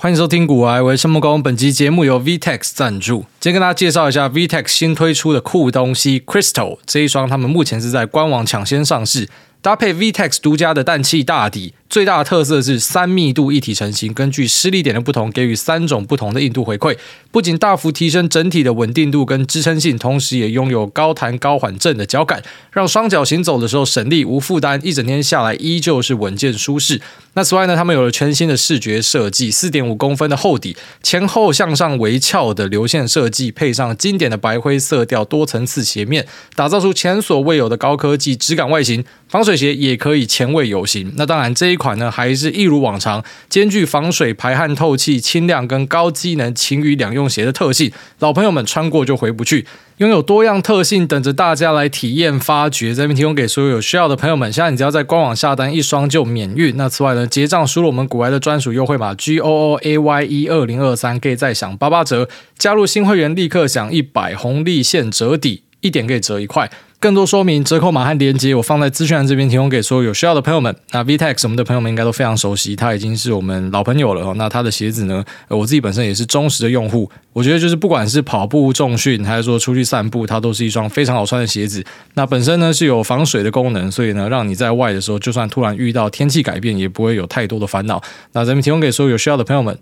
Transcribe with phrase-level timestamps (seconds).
[0.00, 1.42] 欢迎收听古癌，我是孟恭。
[1.42, 3.26] 本期节目由 VTEX 赞助。
[3.40, 9.28] 今天跟大家介绍一下 VTEX 新推出的酷东西 Crystal 这一双，他们目前是在官网抢先上市，
[9.60, 11.74] 搭配 VTEX 独家的氮气大底。
[11.90, 16.96] 最大的特色是三密度一体成型，根据施力点的不同，给予三种不同的硬度回馈，
[17.32, 27.00] 不仅大幅提升整体的稳定度跟支撑性，同时也拥有高弹高缓震的脚感，让双脚行走的时候省力无负担，一整天下来依旧是稳健舒适。
[27.38, 39.04] 那此外呢，他们有了全新的视觉设计，四点五公分的厚底，前后向上微翘的流线设计，配上经典的白灰色调多层次鞋面，打造出前所未有的高科技质感外形。
[39.28, 41.12] 防水鞋也可以前卫有型。
[41.16, 47.92] 那当然这一款呢，还是一如往常，兼具防水、排汗、透气、轻量跟高机能晴雨两用鞋的特性。
[48.18, 49.64] 老朋友们穿过就回不去，
[49.98, 52.94] 拥有多样特性，等着大家来体验发掘。
[52.94, 56.76] 这边提供给所有有需要的朋友们，现在你只要在官网下单一双就免运。
[56.76, 62.28] 那此外呢，结账输入我们古埃的专属优惠码 G O O A Y E 二零二三，可以再享八八折。
[62.56, 66.70] 加入新会员立刻享一百红利现折抵，一点可以折一块。
[67.00, 70.74] 更多说明、折扣码和链接，我放在资讯栏这边，提供给所有有需要的朋友们。
[70.90, 74.34] 那 VTEX 我们的朋友们应该都非常熟悉，他已经是我们老朋友了。
[74.34, 77.08] 那他的鞋子呢，我自己本身也是忠实的用户。
[77.32, 81.84] 我觉得就是不管是跑步、重训，还是说出去散步，它都是一双非常好穿的鞋子。
[82.14, 88.02] 那本身呢是有防水的功能，所以呢，让你在外的时候，就算突然遇到天气改变，也不会有太多的烦恼。
[88.32, 89.78] 那咱们提供给所有有需要的朋友们。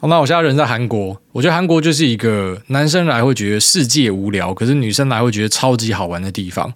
[0.00, 6.72] 好，那我现在人在韩国，我觉得韩国就是一个男生来会觉得世界无聊，可是女生来会觉得超级好玩的地方，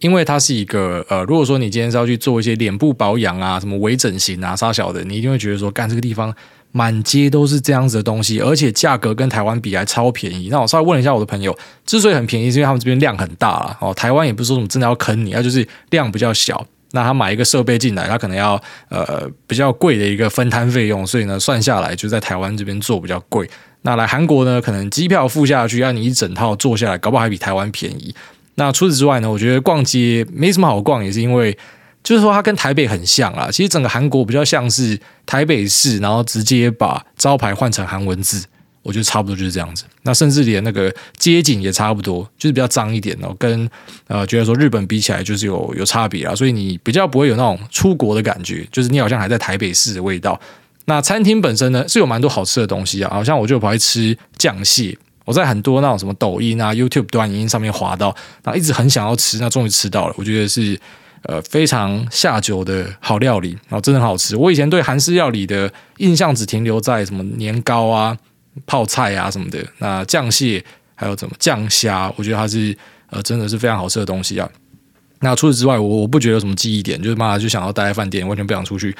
[0.00, 6.34] 因为它是一个呃，如果说你今天是要去做一些脸部保养啊，什么微整形啊，啥小的，你一定会觉得说，干这个地方
[6.72, 10.48] 满街都是这样子的东西，而且价格跟台湾比还超便宜。
[10.50, 13.78] 那我稍微问了一下我的朋友，之所以很便宜，是因为他们这边量很大啦。
[13.80, 16.66] 哦，台湾也不是说什么真的要坑你，它就是量比较小。
[16.94, 18.54] 那他买一个设备进来，他可能要
[18.88, 23.50] 呃比较贵的一个分摊费用，所以呢算下来就在台湾这边做比较贵。
[23.82, 28.14] 那来韩国呢，可能机票付下去，让你一整套做下来，搞不好还比台湾便宜。
[28.54, 31.58] 那除此之外呢，我觉得逛街没什么好逛，也是因为
[32.04, 33.48] 就是说它跟台北很像啊。
[33.50, 38.44] 其实整个韩国比较像是台北市，然后直接把招牌换成韩文字。
[38.84, 43.68] 我觉得差不多就是这样子，那甚至连那个街景也差不多，就是比较脏一点哦，跟
[44.06, 50.38] 呃觉得说日本比起来就是有有差别啊，所以你比较不会有那种出国的感觉，就是你好像还在台北市的味道。
[50.84, 60.78] 那餐厅本身呢是有蛮多好吃的东西啊，好像我就跑去吃酱蟹，我在很多那种什么抖音啊、YouTube 短音上面滑到，然后一直很想要吃，那终于吃到了，我觉得是
[61.22, 64.36] 呃非常下酒的好料理，然后真的很好吃。
[64.36, 68.14] 我以前对韩式料理的印象只停留在什么年糕啊。
[68.66, 72.76] 泡菜啊什么的那酱蟹还有怎么酱虾我觉得它是
[73.10, 74.48] 呃真的是非常好吃的东西啊。
[75.20, 78.94] 那除此之外我我不觉得有什么记忆点就是妈就想要待在饭店完全不想出去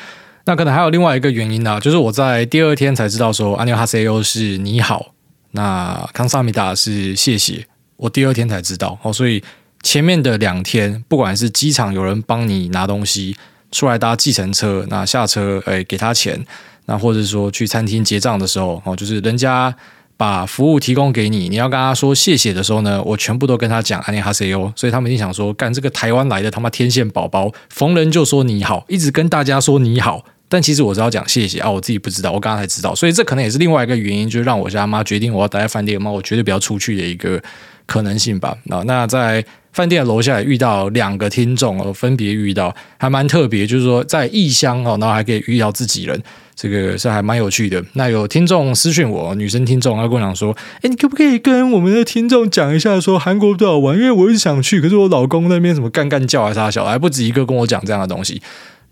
[0.46, 5.14] 那可能还有另外一个原因呢就是我在第二天才知道说安妮哈塞尤是你好
[5.52, 7.66] 那康萨米达是谢谢
[7.96, 9.42] 我第二天才知道哦所以
[9.82, 13.36] 前面的两天不管是机场有人帮你拿东西
[13.70, 16.42] 出来搭计程车那下车诶给他钱
[16.86, 19.74] 那或者说去餐厅结账的时候，哦，就是人家
[20.16, 30.24] 把服务提供给你，你要跟他说谢谢的时候呢，我全部都跟他讲安尼哈塞哟，所以他们一定想说，干这个台湾来的他妈天线宝宝，逢人就说你好，一直跟大家说你好。
[30.46, 37.42] 但其实我是要讲谢谢啊，我自己不知道，我刚刚才知道，所以这可能也是另外一个原因，就让我家妈决定我要待在饭店，妈我绝对不要出去的一个
[37.86, 38.56] 可能性吧。
[38.64, 46.22] 那那在饭店楼下也遇到两个听众哦，分别遇到还蛮特别，就是说在异乡哦，然后还可以遇到自己人。
[46.56, 47.84] 这个是还蛮有趣的。
[47.94, 53.96] 那有听众私讯我，女生听众，她跟我讲说：“哎，你可不可以跟我们的听众讲一下，说韩国多好玩？
[53.96, 58.40] 因为我一直想去，可是我老公那边什么干干叫啊啥小，还不止一个跟我讲这样的东西。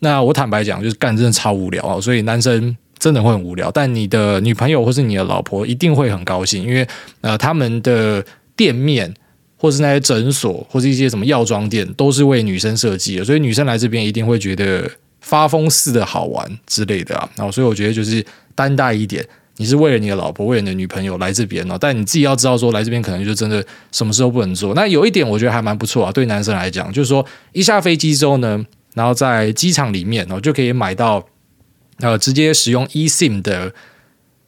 [0.00, 6.86] 那我坦白讲，就是干真的超无聊啊，所以男生真的会很无聊，但你的女朋友或是你的老婆一定会很高兴，因为
[7.20, 8.24] 呃，他们的
[8.56, 9.14] 店面。”
[9.62, 14.90] 或是那些诊所，或是一些什么药妆店，都是为女生设计的，所以女生来这边一定会觉得
[15.22, 17.26] 发疯似的好玩之类的啊。
[17.36, 18.22] 然后，所以我觉得就是
[18.54, 21.78] 担待一点，你是为了你的老婆，为了你的女朋友来这边哦。
[21.80, 24.74] 但你自己要知道，说来这边可能就真的什么事都不能做。
[24.74, 28.62] 那有一点我觉得还蛮不错啊，对男生来讲，就是说一下飞机之后呢，
[28.94, 31.24] 然后在机场里面哦，就可以买到
[32.00, 33.72] 呃直接使用 eSIM 的。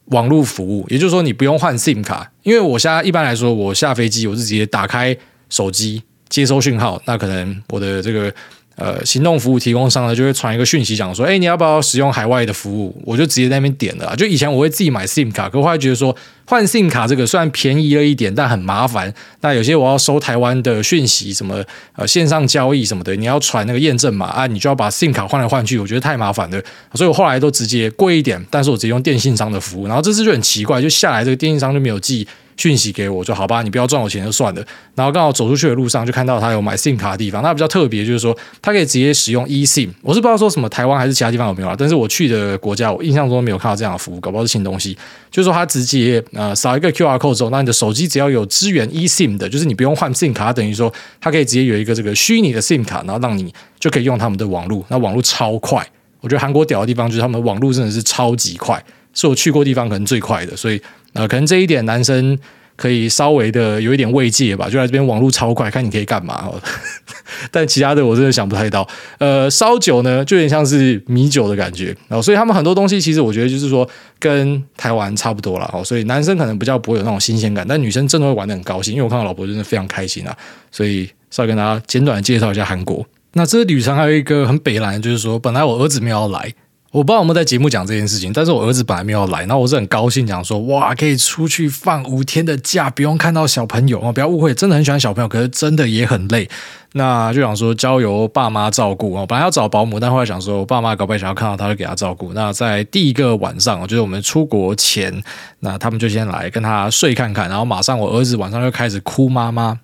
[0.09, 5.17] 网络服务，也就是说你不用换 SIM 卡，因为我现在一般来说，我下飞机我是直接打开
[5.49, 8.31] 手机接收讯号，那可能我的这个
[8.75, 12.93] 呃，行动服务提供商呢，就会传一个讯息讲说，哎，你要不要使用海外的服务？
[13.05, 14.13] 我就直接在那边点了。
[14.17, 16.13] 就以前我会自己买 SIM 卡，可后来觉得说
[16.45, 19.13] 换 SIM 卡这个虽然便宜了一点，但很麻烦。
[19.39, 21.63] 那有些我要收台湾的讯息，什么
[21.95, 26.61] 呃线上交易什么的，你要传那个验证码啊，你就要把 SIM 卡换来换去，我觉得太麻烦了。
[26.95, 29.87] 所以我后来都直接贵一点，但是我直接用电信商的服务。
[29.87, 32.27] 然后这次就很奇怪，就下来这个电信商就没有寄。
[32.57, 34.65] 讯息给我就好吧，你不要赚我钱就算了。
[34.95, 39.89] 然后刚好走出去的路上就看到他有买 SIM 卡的地方，那比较特别就是说，他可以直接使用 eSIM。
[40.01, 44.97] 我是不知道说什么台湾还是其他地方有没有啊，但是我去的国家，我印象中没有看到这样的服务，搞不好是新东西。
[45.29, 55.85] 就是说他直接呃扫一个 QR code 之后，那你的手机只要有支援 eSIM 的，就是你不用换 SIM 卡，等于说它可以直接有一个这个虚拟的 SIM 卡，然后让你就可以用他们的网络，那网络超快。
[56.21, 60.81] 我觉得韩国屌的地方就是他们的网络真的是超级快，是我去过地方可能最快的，所以
[61.15, 62.37] 呃，可能这一点男生。
[62.77, 66.51] 可以稍微的有一点慰藉吧，就在这边网络超快，看你可以干嘛。
[67.49, 68.85] 但其他的我真的想不太到。
[69.17, 71.95] 呃，烧酒呢，就有点像是米酒的感觉。
[72.09, 73.89] 然后，所以他们很多东西其实我觉得就是说
[74.19, 75.69] 跟台湾差不多了。
[75.71, 78.93] 哦，所以男生可能比较不会有那种新鲜感，但女生真的会玩得很高兴。
[78.93, 80.35] 因为我看到老婆真的非常开心啊。
[80.69, 83.07] 所以稍微跟大家简短的介绍一下韩国。
[83.31, 86.53] 那这旅程还有一个很北蓝，就是说本来我儿子没有来。
[86.95, 96.49] 我不知道我们在节目讲这件事情，但是我儿子本来没有来，然后我是很高兴讲说，哇，可以出去放五天的假，不用看到小朋友哦，不要误会，真的很喜欢小朋友，可是真的也很累，
[96.93, 102.31] 那就想说交由爸妈照顾哦，本来要找保姆，但后来想说我爸妈搞不好想要看到他，就给他照顾。
[102.31, 105.21] 那在第一个晚上，就是我们出国前，
[105.59, 109.77] 那他们就先来跟他睡看看，然后马上我儿子晚上就开始哭妈妈，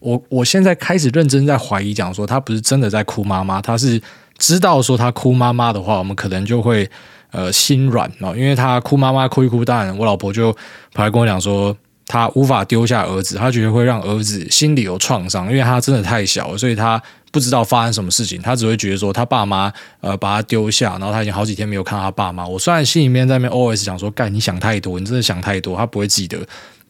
[0.00, 4.02] 我我现在开始认真在怀疑讲说他不是真的在哭妈妈，他是。
[4.42, 6.90] 知道说他哭妈妈的话，我们可能就会
[7.30, 10.52] 呃心软啊，因为他哭妈妈哭一哭，当然我老婆就
[10.92, 11.74] 跑来跟我讲说，
[12.08, 17.00] 他无法丢下儿子，他觉得会让儿子心里有创伤，因为他真的太小，所以他
[17.30, 22.44] 不知道发生什么事情，他只会觉得说他爸妈呃把他丢下，然后他已经好几天没有看他爸妈。
[22.44, 26.38] 我虽然心里面在那边 OS 讲说，干你想太多，你真的想太多，他不会记得。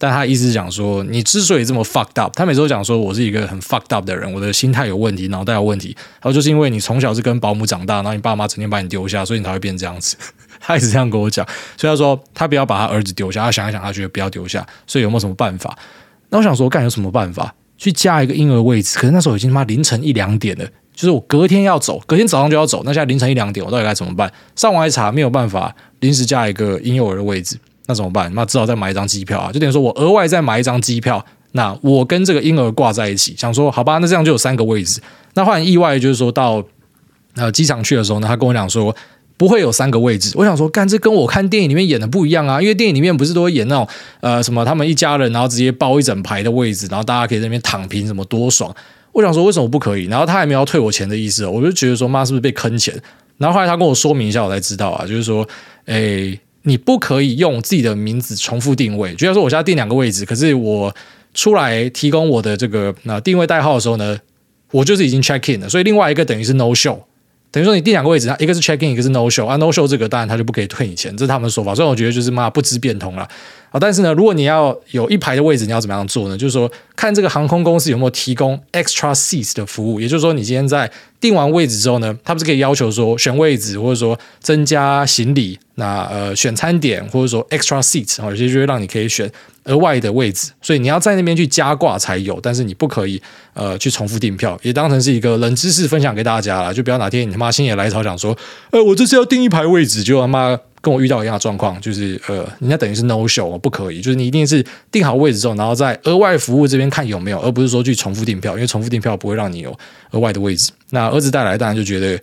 [0.02, 10.16] 但他意思讲说，你之所以这么 fucked up，他每次都讲说我是一个很 fucked up 的人，我的心态有问题，脑袋有问题，然后就是因为你从小是跟保姆长大，然后你爸妈整天把你丢下，所以你才会变这样子。
[10.58, 11.46] 他一直这样跟我讲，
[11.76, 15.78] 所以他说他不要把他儿子丢下，他想一想，他觉得不要丢下，所以有没有什么办法？
[16.30, 17.54] 那我想说，干有什么办法？
[17.78, 24.32] 去加一个婴儿位置，可是那时候已经他妈凌晨一两点了，就是我隔天要走，隔天早上就要走，那现在凌晨一两点，我到底该怎么办？
[24.56, 27.56] 上网一查，没有办法临时加一个婴幼儿的位置。
[27.86, 28.32] 那怎么办？
[28.34, 29.50] 那只好再买一张机票啊！
[29.52, 35.00] 就等于说我额外再买一张机票，那我跟这个婴儿挂在一起，想说好吧，那这样就有三个位置。
[35.34, 36.64] 那换意外就是说到
[37.34, 38.94] 呃机场去的时候呢，他跟我讲说
[39.36, 40.32] 不会有三个位置。
[40.36, 42.60] 我想说，干这跟我看电影里面演的不一样啊！
[42.60, 43.88] 因为电影里面不是都会演那种
[44.20, 48.72] 呃什么他们一家人然后直接包一整排的位置，然后大家可以在那边躺平，什么多爽。
[49.10, 50.04] 我想说为什么不可以？
[50.04, 52.94] 然后他还没有退我钱的意思，我就觉得说妈是不是被坑钱？
[53.38, 55.46] 然后后来他跟我说明一下，我才知道啊，就是说
[55.86, 56.38] 诶。
[56.64, 60.94] 你不可以用自己的名字重复定位，就像说我现在订两个位置，可是我
[61.34, 64.18] 出来提供我的这个那定位代号的时候呢，
[64.70, 66.98] 我就是已经 check in 了，所以另外一个等于是 no show，
[67.50, 73.28] 等于说你订两个位置，一个是 check in，一个是 no show 啊，no show 这个当然他就不可以退你钱，这是他们的说法，所以我觉得就是妈不知变通了。
[73.70, 76.36] 啊，但是呢，如果你要有一排的位置，你要怎么样做呢？
[76.36, 79.98] 就是说，看这个航空公司有没有提供 extra seats 的服务。
[79.98, 89.30] 也就是说，你今天在订完位置之后呢，他不是可以要求说选位置，或者说增加行李，那呃选餐点，或者说 extra seats 啊，有些就会让你可以选
[89.64, 90.50] 额外的位置。
[90.60, 93.20] 所以你要在那边去加挂才有，但是你不可以
[93.54, 96.74] 呃去重复订票，也当成是一个冷知识分享给大家了。
[96.74, 98.36] 就不要哪天你他妈心血来潮想说，
[98.70, 100.58] 呃，我这次要订一排位置，就他妈。
[100.82, 109.72] 跟我遇到一样的状况，就是呃，人家等于是 no show，不可以，就是你一定是订好位置之后，然后在额外服务这边看有没有，而不是说去重复订票，因为重复订票不会让你有
[110.10, 110.72] 额外的位置。
[110.90, 112.20] 那儿子带来当然就觉得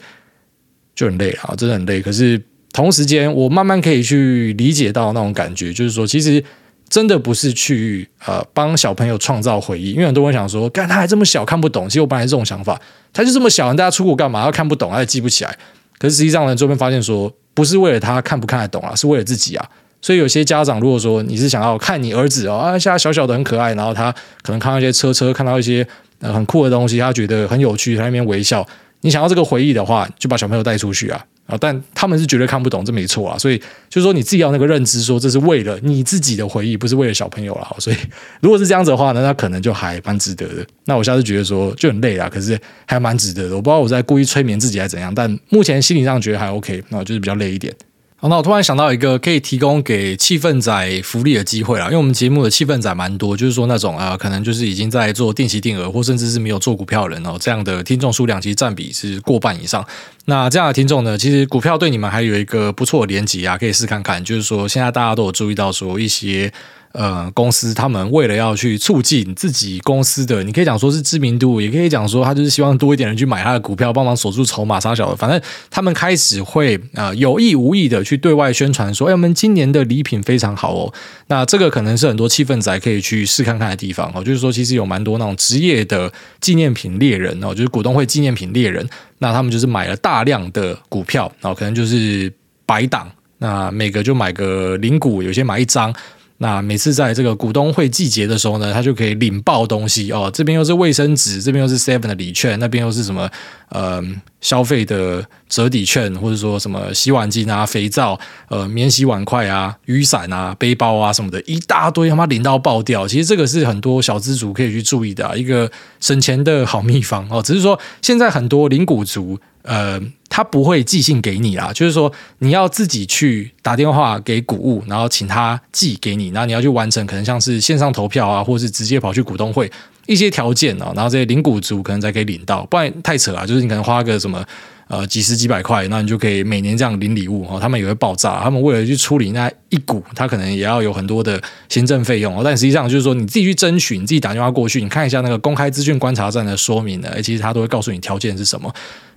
[0.93, 2.01] 就很累啊，真的很累。
[2.01, 2.37] 可是
[2.73, 6.43] 同时间，我慢慢可以去理解到那种感觉，就是说，其实
[6.87, 12.79] 真的不是去呃帮小朋友创造回忆，因为很多人想说，干他还这么小看不懂，其实我本来是这种想法，
[13.11, 14.43] 他就这么小，大家出国干嘛？
[14.43, 15.57] 他看不懂，他也记不起来。
[15.97, 17.31] 可是实际上呢，这边发现说。
[17.55, 19.69] 不是为了他看不看得懂啊，是为了自己啊。
[20.01, 24.09] 所以有些家长如果说你是想要看你儿子哦啊，现在小小的很可爱，然后他
[24.43, 25.85] 可能看到一些车车，看到一些
[26.21, 28.65] 呃很酷的东西，他觉得很有趣，他在那边微笑。
[29.01, 31.25] 你想要这个回忆的话，就把小朋友带出去啊。
[31.49, 31.57] 啊！
[31.59, 33.37] 但他们是绝对看不懂，这没错啊。
[33.37, 33.57] 所以
[33.89, 37.75] 就是说，你自己要那个认知，说这是为了你自己的回忆，不是为了小朋友了。
[37.79, 37.95] 所以
[38.39, 40.65] 如果是这样子的话那，那可能就还蛮值得的。
[40.85, 43.55] 那我下次觉得说就很累啊，可是还蛮值得的。
[43.55, 46.83] 我不知道我在故意催眠自己还是怎样，但目前心理上觉得还 OK。
[46.89, 47.73] 那就是比较累一点。
[48.21, 59.87] 好，那我突然想到一个可以提供给气氛仔福利的机会啦，因为我们节目的气氛仔蛮多，就是说那种啊、可能就是已经在做定期定额，或甚至是没有做股票人哦，这样的听众数量其实占比是过半以上。
[60.25, 64.21] 那这样的听众呢，其实股票对你们还有一个不错的连结啊，可以试看看。
[64.21, 66.51] 就是说，现在大家都有注意到说一些。
[66.91, 75.15] 呃，公司他们为了要去促进自己公司的，你可以讲说是知名度，也可以讲说他就是希望多一点人去买他的股票，帮忙锁住筹码杀小的。
[75.15, 80.91] 反正他们开始会呃有意无意的去对外宣传说，哎，我们今年的礼品非常好哦。
[81.27, 84.23] 那这个可能是很多气氛仔可以去试看看的地方哦。
[84.23, 88.83] 就是说，其实有蛮多那种职业的纪念品猎人哦，就是股东会纪念品猎人，
[89.19, 92.33] 那他们就是买了大量的股票，然后可能就是
[92.65, 95.93] 白档，那每个就买个零股，有些买一张。
[96.41, 100.31] 那每次在这个股东会季节的时候呢，他就可以领报东西哦。
[100.33, 103.29] 这边又是卫生纸，这边又是 Seven 的礼券，那边又是什么
[103.71, 113.07] 嗯消费的折抵券，或者说什么洗碗巾啊、肥皂、呃免洗碗筷啊、雨伞啊、背包啊什么的，一大堆他妈领到爆掉。
[113.07, 117.41] 其实这个是很多小资族可以去注意的，一个省钱的好秘方哦。
[117.41, 119.39] 只是说现在很多零股族。
[119.63, 129.69] 呃，他不会寄信给你啦，就是说你要自己去打电话给股务，然后请他寄给你，然后你要去完成，可能像是线上投票啊，或是直接跑去股东会
[130.09, 134.43] 一些条件哦，然后这些领股族可能才可以领到，不然太扯了，就是你可能花个什么
[134.87, 141.39] 呃几十几百块，那你就可以每年这样领礼物哦，他们也会爆炸，他们为了去处理那一股，他可能也要有很多的
[141.69, 148.73] 行政费用哦，但实际上就是说你自己去争取，你自己打电话过去，你看一下那个公开资讯观察站的说明呢，其实他都会告诉你条件是什么。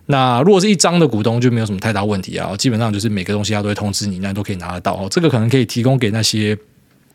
[0.06, 2.54] 那如果是一张的股东，就没有什么太大问题啊。
[2.58, 5.08] 基本上就是每个东西他都会通知你，那都可以拿得到哦。
[5.10, 6.54] 这个可能可以提供给那些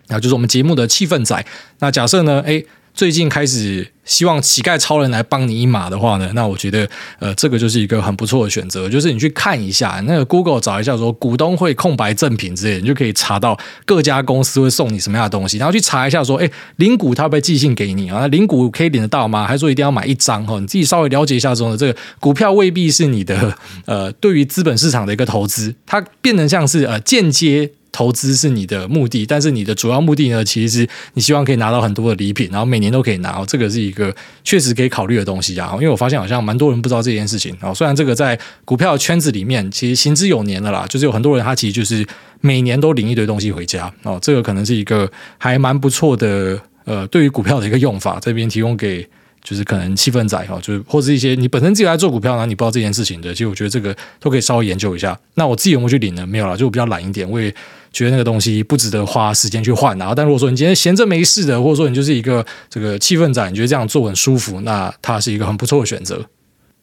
[0.08, 1.46] 啊，就是我们节目的气氛仔。
[1.80, 2.66] 那假设呢，诶。
[2.98, 6.90] 最近开始希望乞丐超人来帮你一马的话呢，那我觉得
[7.20, 18.26] 呃这个就是一个很不错的选择，就是你去看一下那个 Google 找一下说股东会空白赠品之类，你就可以查到各家公司会送你什么样的东西，然后去查一下说，哎，零股他会不会寄信给你啊？
[18.30, 19.46] 零股可以领得到吗？
[19.46, 20.60] 还是说一定要买一张哈？
[20.60, 27.70] 你自己稍微了解一下之后呢，这个股票未必是你的呃对于资本市场的一个投资，它变成像是呃间接。
[27.98, 33.44] 投资是你的目的，但是你的主要目的呢，其实是你希望可以拿到很多的礼品，然后每年都可以拿。
[33.48, 35.72] 这个是一个确实可以考虑的东西啊。
[35.74, 37.74] 因为我发现好像蛮多人不知道这件事情啊。
[37.74, 42.06] 虽然这个在股票圈子里面其实行之有年了啦，就是有很多人他其实就是
[42.40, 44.20] 每年都领一堆东西回家哦。
[44.22, 49.08] 这个可能是一个还蛮不错的呃，对于股票的一个用法，这边提供给。
[49.44, 55.18] 就是可能气氛仔哈，就是或者一些你本身自己来做股票，然后你不知道这件事情的，其实我觉得这个都可以稍微研究一下。
[55.36, 56.28] 那我自己有没有去领呢？
[56.28, 57.54] 没有啦，就我比较懒一点，我也
[57.98, 60.14] 觉得那个东西不值得花时间去换啊。
[60.16, 66.24] 但如果说你今天闲着没事的，或者说你就是一个这个气氛仔，你觉得这样做很舒服，那它是一个很不错的选择。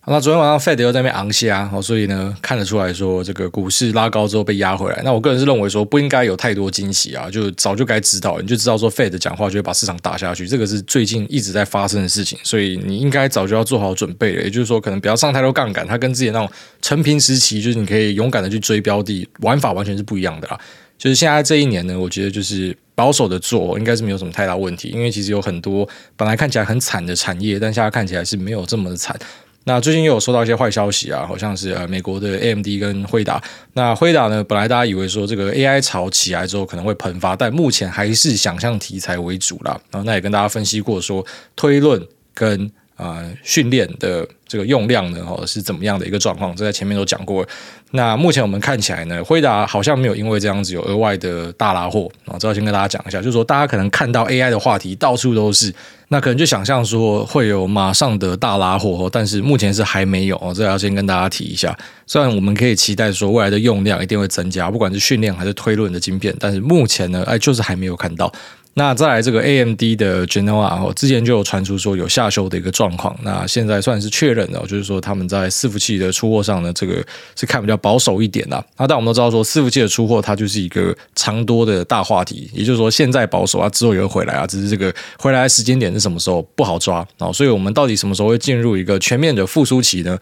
[0.06, 5.00] 那昨天晚上 Fed 又在那边昂虾，哦，所以呢看得出来说这个股市拉高之后被压回来。
[5.02, 14.42] 那我个人是认为说不应该有太多惊喜啊，就早就该知道，你就知道说 Fed 讲话就会把市场打下去，这个是最近一直在发生的事情，所以你应该早就要做好准备了。
[14.42, 16.46] 也就是说，可能不要上太多杠杆，它跟之前那种
[16.82, 20.60] 成平时期，就是你可以勇敢的去追标的，玩法完全是不一样的啦。
[20.96, 29.18] 就是现在这一年呢，我觉得就是保守的做，应该是没有什么太大问题，因为其实有很多本来看起来很惨的产业，但现在看起来是没有这么的惨。
[29.66, 33.42] 那最近又有收到一些坏消息啊，好像是呃美国的 AMD 跟辉达。
[33.72, 39.80] 那辉达呢，本来大家以为说这个 AI 潮起来之后可能会喷发，但目前还是想象题材为主啦。
[39.90, 41.24] 然后那也跟大家分析过说，
[41.56, 47.46] 推论跟呃训练的这个用量呢，哦是怎么样的一个状况，这在前面都讲过。
[47.90, 52.36] 那目前我们看起来呢，辉达好像没有因为这样子有额外的大拉货啊。
[52.38, 55.72] 这要先跟大家讲一下，就是说大家可能看到 AI 的话题到处都是。
[56.08, 61.76] 那可能就想象说会有马上的大拉货，但是目前是还没有哦，这要先跟大家提一下。
[62.06, 68.32] 虽然我们可以期待说未来的用量一定会增加，不管是训练还是推论的晶片，但是目前呢，哎，就是还没有看到。
[68.76, 76.94] 那再来这个 AMD 的 Genoa 之前就有传出说有下修的一个状况，那现在算是确认了，就是说他们在伺服器的出货上呢，这个
[77.36, 78.64] 是看比较保守一点的。
[78.76, 90.18] 那但我们都知道说伺服器的出货它就是一个长多的大话题，也就是说现在保守啊，之后也会回来啊，只是这个回来的时间点是什么时候不好抓啊，所以我们到底什么时候会进入一个全面的复苏期呢？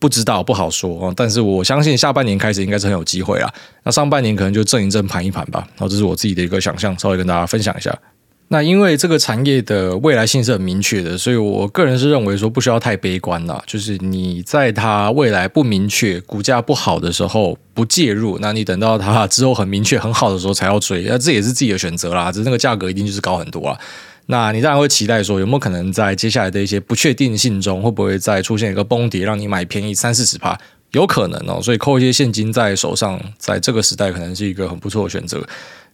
[0.00, 3.52] 不知道，不好说，但是我相信下半年开始应该是很有机会啊。
[3.84, 5.60] 那上半年可能就挣一挣、盘一盘吧。
[5.76, 7.96] 然后这是我自己的一个想象，稍微跟大家分享一下。
[8.48, 13.62] 那因为这个产业的未来性是很明确的，所以我个人是认为说不需要太悲观啦。
[13.64, 22.32] 就是你在它未来不明确、股价不好的时候不介入，那你等到它之后很明确、很好的时候才要追，那这也是自己的选择啦。
[22.32, 23.78] 只是那个价格一定就是高很多啦。
[24.30, 30.56] 那你当然会期待说，有没有可能在接下来的一些不确定性中，会不会再出现一个崩跌，让你买便宜三四十趴？
[30.92, 35.44] 有可能哦，所以扣一些现金在手上，在这个时代可能是一个很不错的选择。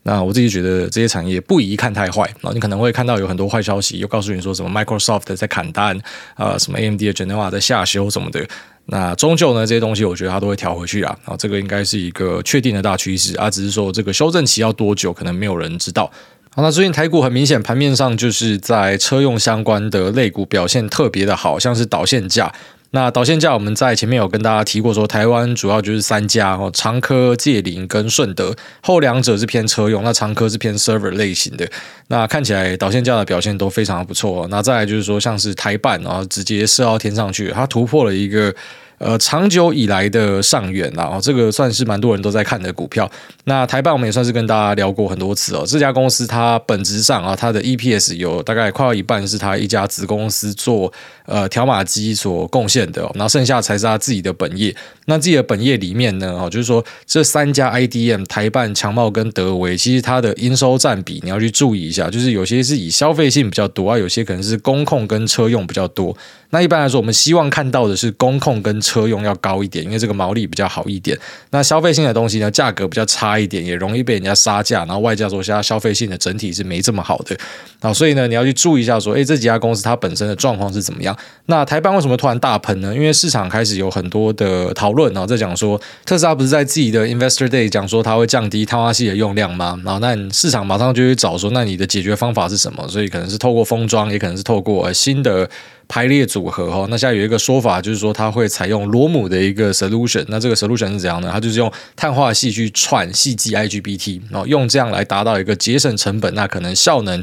[0.02, 5.98] 那我自己觉得这些产业不宜看太坏啊，你可能会看到有很多坏消息，又告诉你说什么 Microsoft 在砍单
[6.34, 8.46] 啊、什么 AMD 的 Genoa 在下修什么的。
[8.84, 11.16] 那终究呢，这些东西我觉得它都会调回去啊。
[11.24, 16.10] 然后这个应该是一个确定的大趋势啊，只是说这个修正期要多久，可能没有人知道。
[16.56, 22.50] 好，那最近台股很明显盘面上就是在车用相关的类股表现特别的好，像是导线架。
[22.92, 31.68] 那导线架我们在前面有跟大家提过，说台湾主要就是三家哦，长科、界霖跟顺德，后两者是偏车用，那长科是偏 server 类型的。
[32.08, 34.48] 那看起来导线架的表现都非常不错。
[34.48, 38.54] 那再来就是说，像是台半，然后直接射到天上去，它突破了一个。
[38.98, 43.10] 呃，长久以来的上远啦，哦，这个算是蛮多人都在看的股票。
[43.44, 45.64] 那台办我们也算是跟大家聊过很多次哦。
[45.66, 50.92] 这家公司它本质上啊，它的 EPS 有大概快要一半是它一家子公司做
[51.26, 54.74] 呃条码机所贡献的，然后剩下才是他自己的本业。
[55.06, 66.16] 那自己的本业里面呢，哦，就是说这三家 IDM 台办、强茂跟德维，其实它的营收占比你要去注意一下，就是有些是以消费性比较多啊，有些可能是工控跟车用比较多。
[66.50, 71.16] 那一般来说，我们希望看到的是工控跟车用要高一点，因为这个毛利比较好一点。
[71.50, 74.84] 那消费性的东西呢，价格比较差一点，也容易被人家杀价。
[74.84, 77.36] 然后外加说，现在消费性的整体是没这么好的。
[77.80, 81.15] 啊，所以呢，你要去注意一下，说，哎，这几家公司它本身的状况是怎么样？
[81.46, 82.94] 那台半为什么突然大喷呢？
[82.94, 89.80] 因为市场开始有很多的讨论，然后在讲说，特斯拉不是在自己的 Investor Day 讲说它会降低碳化矽的用量吗？
[89.84, 92.86] 然后那市场马上就去找说，那你的解决方法是什么？
[92.88, 95.48] 所以可能是透过封装，也可能是透过新的。
[95.88, 100.24] 排列组合哈，那现在有一个说法，就是说它会采用螺母的一个 solution。
[100.26, 101.30] 那这个 solution 是怎样呢？
[101.32, 107.22] 它就是用碳化矽去串细基 IGBT，然后用这样来达到一个节省成本，那可能效能。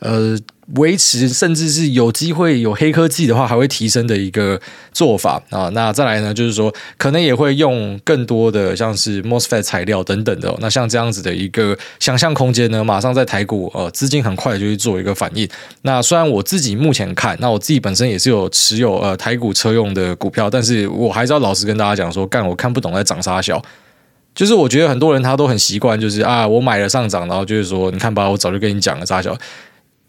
[0.00, 0.36] 呃，
[0.74, 4.60] 维持甚至是有机会有黑科技的话，还会提升的一个
[4.92, 5.68] 做法啊。
[5.70, 10.54] 那再来呢，就是说可能也会用更多的像是 MOSFET 材料等等的。
[10.60, 15.48] 那像这样子的一个想象空间呢，马上在台股呃资金很快就去做一个反应。
[15.82, 23.62] 那虽然我自己目前看，那我自己本身也是有持有呃台股车用的股票，但是我还是要老实跟大家讲说，干我看不懂在涨啥小。
[24.34, 29.36] 就是我觉得很多人他都很习惯，就是啊我买了上涨，然后就是说你看吧，我早就跟你讲了啥小。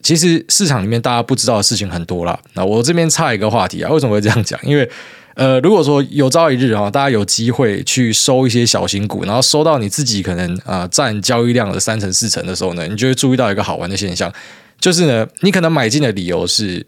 [0.06, 2.40] 其实市场里面大家不知道的事情很多啦。
[2.54, 4.60] 那我这边差一个话题啊，为什么会这样讲？
[4.62, 4.88] 因为
[5.34, 14.32] 呃，如果说有朝一日啊，大家有机会去收一些小型股，然后收到你自己可能啊占交易量的三成四成的时候呢，你就会注意到一个好玩的现象，
[14.80, 16.86] 就是呢，你可能买进的理由是。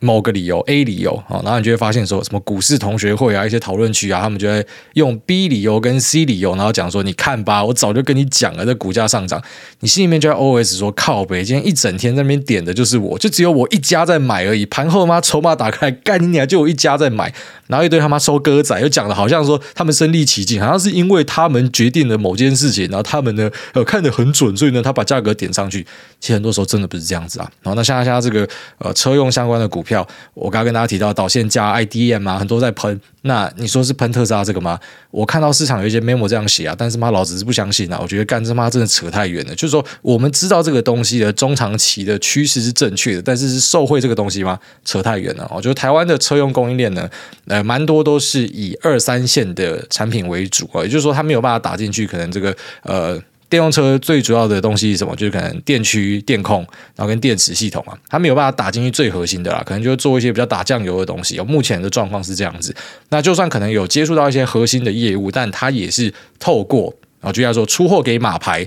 [0.00, 9.42] 某个理由 A 理由啊，然后你就会发现说什么股市同学会啊，一些讨论区啊，他们就会用 B 理由跟 C 理由，然后讲说，你看吧，我早就跟你讲了，这股价上涨，
[9.80, 17.32] 你心里面就要 OS 说靠北，今天一整天在那边点的就是我，就只有我一家在买而已，盘后妈筹码打开来，干你娘，就我一家在买，
[17.68, 25.86] 然后一堆他妈收割仔又讲的好像说他们身历其境，好像是因为他们决定了某件事情，然后他们呢呃看得很准，所以呢他把价格点上去，
[26.20, 27.50] 其实很多时候真的不是这样子啊。
[27.62, 28.46] 然后那像像这个
[28.78, 33.00] 呃车用相关的股票，我刚刚跟大家提到导线加 IDM 啊，很多在喷。
[33.22, 34.78] 那你说是喷特斯拉这个吗？
[35.10, 37.98] 我看到市场有一些 memo 这样写啊，但是妈老子是不相信啊！
[38.00, 39.54] 我觉得干这妈真的扯太远了。
[39.54, 44.58] 就是说，我们知道这个东西的中长期的趋势是正确的，但是是受贿这个东西吗？
[44.84, 45.50] 扯太远了。
[45.52, 47.08] 我觉得台湾的车用供应链呢，
[47.46, 53.20] 呃，蛮多都是以二三线的产品为主啊，也就是说，它没有办法打进去，可能这个呃。
[53.48, 55.14] 电动车最主要的东西是什么？
[55.14, 61.38] 就是可能电驱、电控，然后跟电池系统啊，它没有办法打进去最核心的啦，可能就做一些比较打酱油的东西。
[61.40, 62.74] 目前的状况是这样子。
[63.10, 68.66] 那就算可能有接触到一些核心的业务，但它也是透过啊，就像说出货给马牌，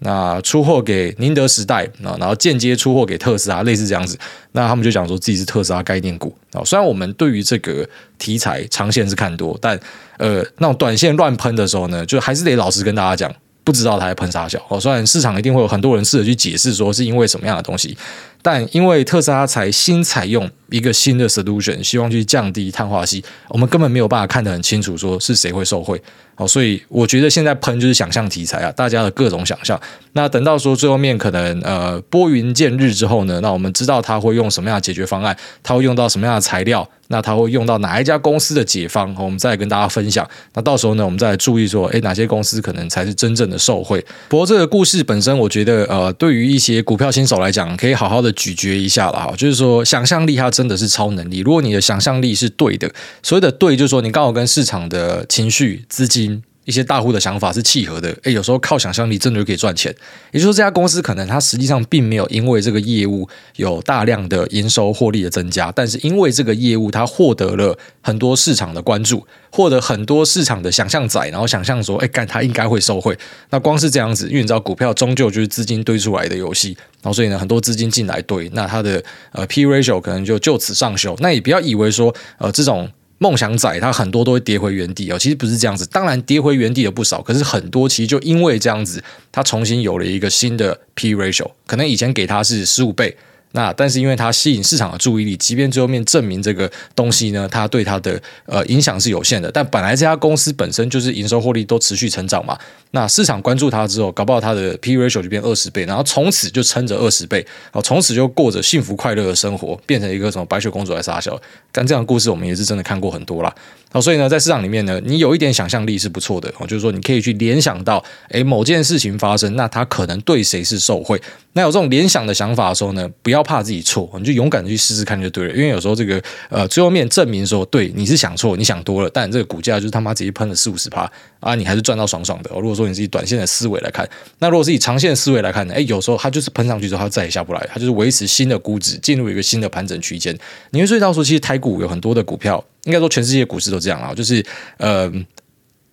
[0.00, 4.18] 那出货给宁德时代啊，然后间接出货给特斯拉，类似这样子。
[4.52, 6.64] 那他们就讲说自己是特斯拉概念股啊。
[6.64, 9.78] 虽然我们对于这个题材长线是看多，但
[10.18, 13.32] 呃，那种短线乱喷的时候呢，就还是得老实跟大家讲。
[13.66, 14.64] 不知道它在喷啥小。
[14.68, 17.98] 哦，虽然市场一定会有很多人试着去解释说是因为什么样的东西，
[18.46, 26.00] 但因为特斯拉才新采用一个新的 solution，希望去降低碳化矽，我们根本没有办法看得很清楚说是谁会受惠
[26.36, 29.80] 哦，所以我觉得现在喷就是想象题材啊，大家的各种想象。
[30.12, 36.88] 那等到说最后面可能呃拨云见日之后呢，那我们知道它会用什么样的解决方案，它会用到什么样的材料。
[37.08, 39.14] 那他会用到哪一家公司的解方？
[39.16, 40.28] 我们再跟大家分享。
[40.54, 44.04] 那到时候呢，我们再来注意说，诶，哪些公司可能才是真正的受惠？
[44.28, 49.34] 不过这个故事本身，我觉得呃，对于一些股票新手来讲，可以好好的咀嚼一下了哈。
[49.36, 51.40] 就是说，想象力它真的是超能力。
[51.40, 52.88] 如果你的想象力是对的，
[53.22, 56.42] 所谓的对，就是说你刚好跟市场的情绪、资金。
[56.66, 59.94] 一些大户的想法是契合的，诶，有时候靠想象力真的就可以赚钱。
[60.32, 73.16] 也就是说，这家公司可能它实际上并没有因为这个业务有大量的营收获利的增加，但是因为这个业务它获得了很多市场的关注，获得很多市场的想象仔，然后想象说，诶，干它应该会受惠。
[73.50, 79.00] 那光是这样子，因为你知道股票终究就是资金堆出来的游戏，然后所以呢，很多资金进来堆，那它的
[79.30, 81.16] 呃 P ratio 可能就就此上修。
[81.20, 82.90] 那也不要以为说呃这种。
[83.18, 89.02] 梦想仔他很多都会跌回原地哦，其实不是这样子，当然跌回原地的不少，可是很多其实就因为这样子，
[89.32, 93.16] 他重新有了一个新的 P ratio，可能以前给他是十五倍。
[93.56, 102.58] 那但是因为它吸引市场的注意力，即便最后面证明这个东西呢，它对它的呃影响是有限的，但本来这家公司本身就是营收获利都持续成长嘛。
[102.90, 111.40] 那市场关注它之后，搞不好它的 P ratio 就变二十倍，然后从此就撑着二十倍，哦，从此就过着幸福快乐的生活，变成一个什么白雪公主来撒娇。
[111.72, 113.54] 但这样的故事我们也是真的看过很多啦。
[113.90, 121.18] 好，所以呢，在市场里面呢，你有一点想象力是不错的哦，就是说你可以去联想到，诶，某件事情发生，那它可能对谁是受贿。
[121.52, 125.54] 那有这种联想的想法的时候呢，不要怕自己错，你就勇敢的去试试看就对了。
[125.54, 132.50] 因为有时候这个呃，最后面证明说，对，你是想错，你想多了，但这个股价就是他妈直接喷了四五十趴啊，你还是赚到爽爽的。
[132.54, 134.08] 如果说你自己短线的思维来看，
[134.40, 140.36] 那如果是以长线的思维来看呢，诶，有时候它就是喷上去之后，它再也下不来，它就是维持新的估值，进入一个新的盘整区间。
[140.70, 144.44] 你会注意到说，其实台股有很多的股票，应该说全世界股市都这样啊，就是
[144.78, 145.12] 呃，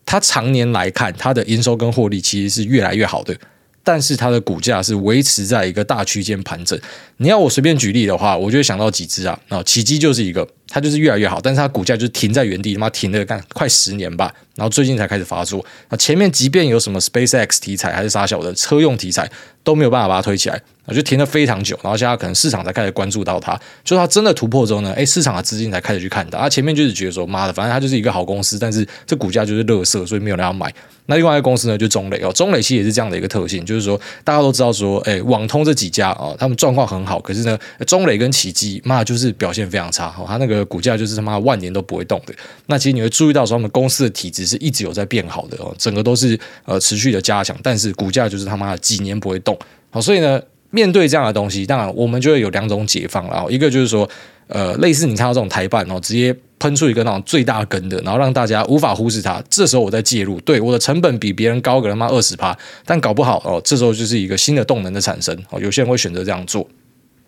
[0.05, 3.35] 它常年来看，它的营收跟获利其实是越来越好的。
[3.83, 6.79] 但是它的股价是维持在一个大区间盘整。
[7.17, 15.63] 你要我随便举例的话，我就会想到几只啊，啊奇迹就是一个，它就是越来越好，但是它股价就停在原地，他妈停了干快十年吧，然后最近才开始发作。
[15.89, 19.29] 啊前面即便有什么 SpaceX 题材还是啥小的车用题材，
[19.63, 20.61] 都没有办法把它推起来。
[20.91, 26.39] 就停了非常久，然后现在可能市场才开始关注到它，就是它真的突破之后呢，哎，市场的资金才开始去看它。
[26.39, 30.73] 它前面就是觉得说，妈的，反正它就是一个好公司，但是这股价就是垃圾，所以没有人要买。
[31.05, 42.33] 那另外一个公司呢，就中磊哦，中磊其实也是这样的一个特性，就是说大家都知道说，哎，网通这几家啊，他们状况很好，可是呢，中磊跟奇迹，妈就是表现非常差，它那个股价就是他妈万年都不会动的。
[42.67, 49.57] 那其实你会注意到说，他们公司的体质是一直有在变好的哦，整个都是呃持续的加强，但是股价就是他妈的几年不会动。
[49.89, 50.41] 好，所以呢。
[50.73, 53.45] 面对这样的东西，当然我们就会有两种解放了。
[53.47, 54.09] 一个就是说，
[54.47, 59.39] 呃，类似你看到这种台半哦，直接喷出一个那种最大根的，然后让大家无法忽视它。
[59.51, 62.57] 这时候我再介入，对我的成本比别人高个他妈二十趴，
[62.87, 65.61] 但搞不好哦，这时候就是一个新的动能的产生哦。
[65.61, 66.67] 有些人会选择这样做。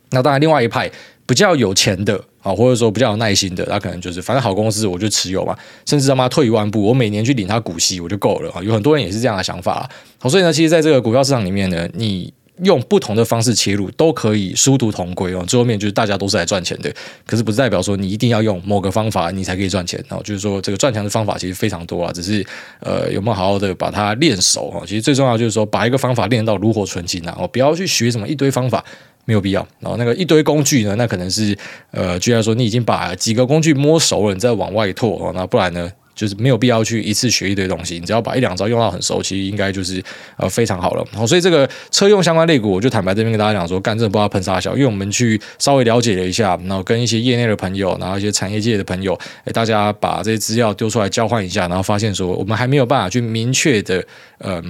[0.10, 0.90] 那当然，另外一派
[1.28, 5.56] 比较有钱的啊，或者说比较有耐心的，他可能就是反正好公司我就持有嘛，
[5.86, 8.64] 甚至他妈退一万步，我每年去领他股息我就够了啊。
[8.64, 9.88] 有很多人也是这样的想法。
[10.18, 12.34] 好，所以呢，其实在这个股票市场里面呢，你。
[12.64, 16.94] 用不同的方式切入都可以殊途同归哦，最后面就是大家都是来赚钱的，
[17.26, 22.46] 可是不代表说你一定要用某个方法你才可以赚钱哦，就是说这个赚钱的方法其实非常多啊，只是
[22.80, 28.84] 呃有没有好好的把它练熟哦，其实最重要就是说把一个方法练到炉火纯青啊，哦不要去学什么一堆方法，
[29.26, 31.58] 没有必要，然后那个一堆工具呢，那可能是
[31.92, 35.92] 呃，居然说你已经把几个工具摸熟了，你再往外拓哦，那不然呢？
[36.16, 40.02] 就是没有必要去一次学一堆东西，你只要把一两招用到很熟，其实应该就是
[40.38, 41.06] 呃非常好了。
[41.14, 54.04] 好，所以这个车用相关类股，我就坦白这边跟大家讲说，干这不知道喷啥小，因为我们去稍微了解了一下，然后跟一些业内的朋友，然后一些产业界的朋友，诶，大家把这些资料丢出来交换一下，然后发现说，我们还没有办法去明确的
[54.40, 54.56] 嗯。
[54.56, 54.64] 呃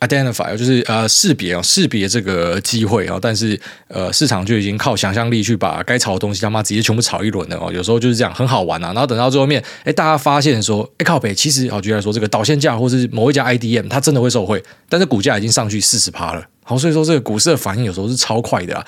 [0.00, 18.84] identify 就是呃识别哦，识别这个机会哦，但是呃市场就已经靠想象力去把该炒的东西他妈直接全部炒一轮了哦，有时候就是这样很好玩啊，然后等到最后面，哎，大家发现说，哎靠北，其实好举例来说，这个导线架或是某一家 IDM 它真的会受惠，但是股价已经上去四十趴了，好，所以说这个股市的反应有时候是超快的啊，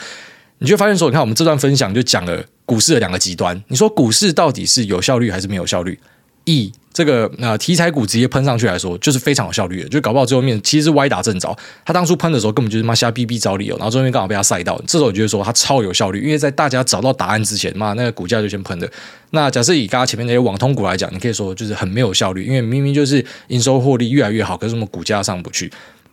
[0.58, 5.98] 你就发现说，你看我们这段分享就讲了股市的两个极端，你说股市到底是有效率还是没有效率？
[6.48, 11.56] 亿这个、呃、题材股直接喷上去来说，就是非常有效率的，就搞不好最后面其实是歪打正着。
[11.84, 14.80] 他当初喷的时候根本就是妈瞎逼逼找理由，然后最后面刚好被他赛到。
[14.86, 18.90] 这时候我觉得说他超有效率，因为在大家找到答案之前，妈那个股价就先喷的。
[19.30, 25.70] 那假设以刚刚前面那些网通股来讲，你可以说就是很没有效率，因为明明就是营收获利越来越好，可是我们股价上不去。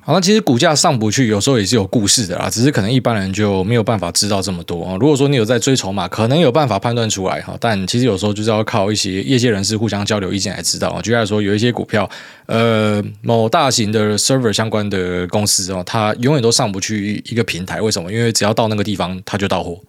[0.08, 4.96] 好，那其实股价上不去，有时候也是有故事的啦，只是可能一般人就没有办法知道这么多啊。
[5.00, 11.02] 如果说你有在追筹码，可能有办法判断出来哈，但其实有时候就是要靠一些业界人士互相交流意见来知道啊。
[11.02, 12.08] 举例来说，有一些股票，
[12.46, 18.13] 呃，某大型的 server 相关的公司哦，它永远都上不去一个平台，为什么？
[18.13, 19.80] 因为只要到那个地方，它就到货。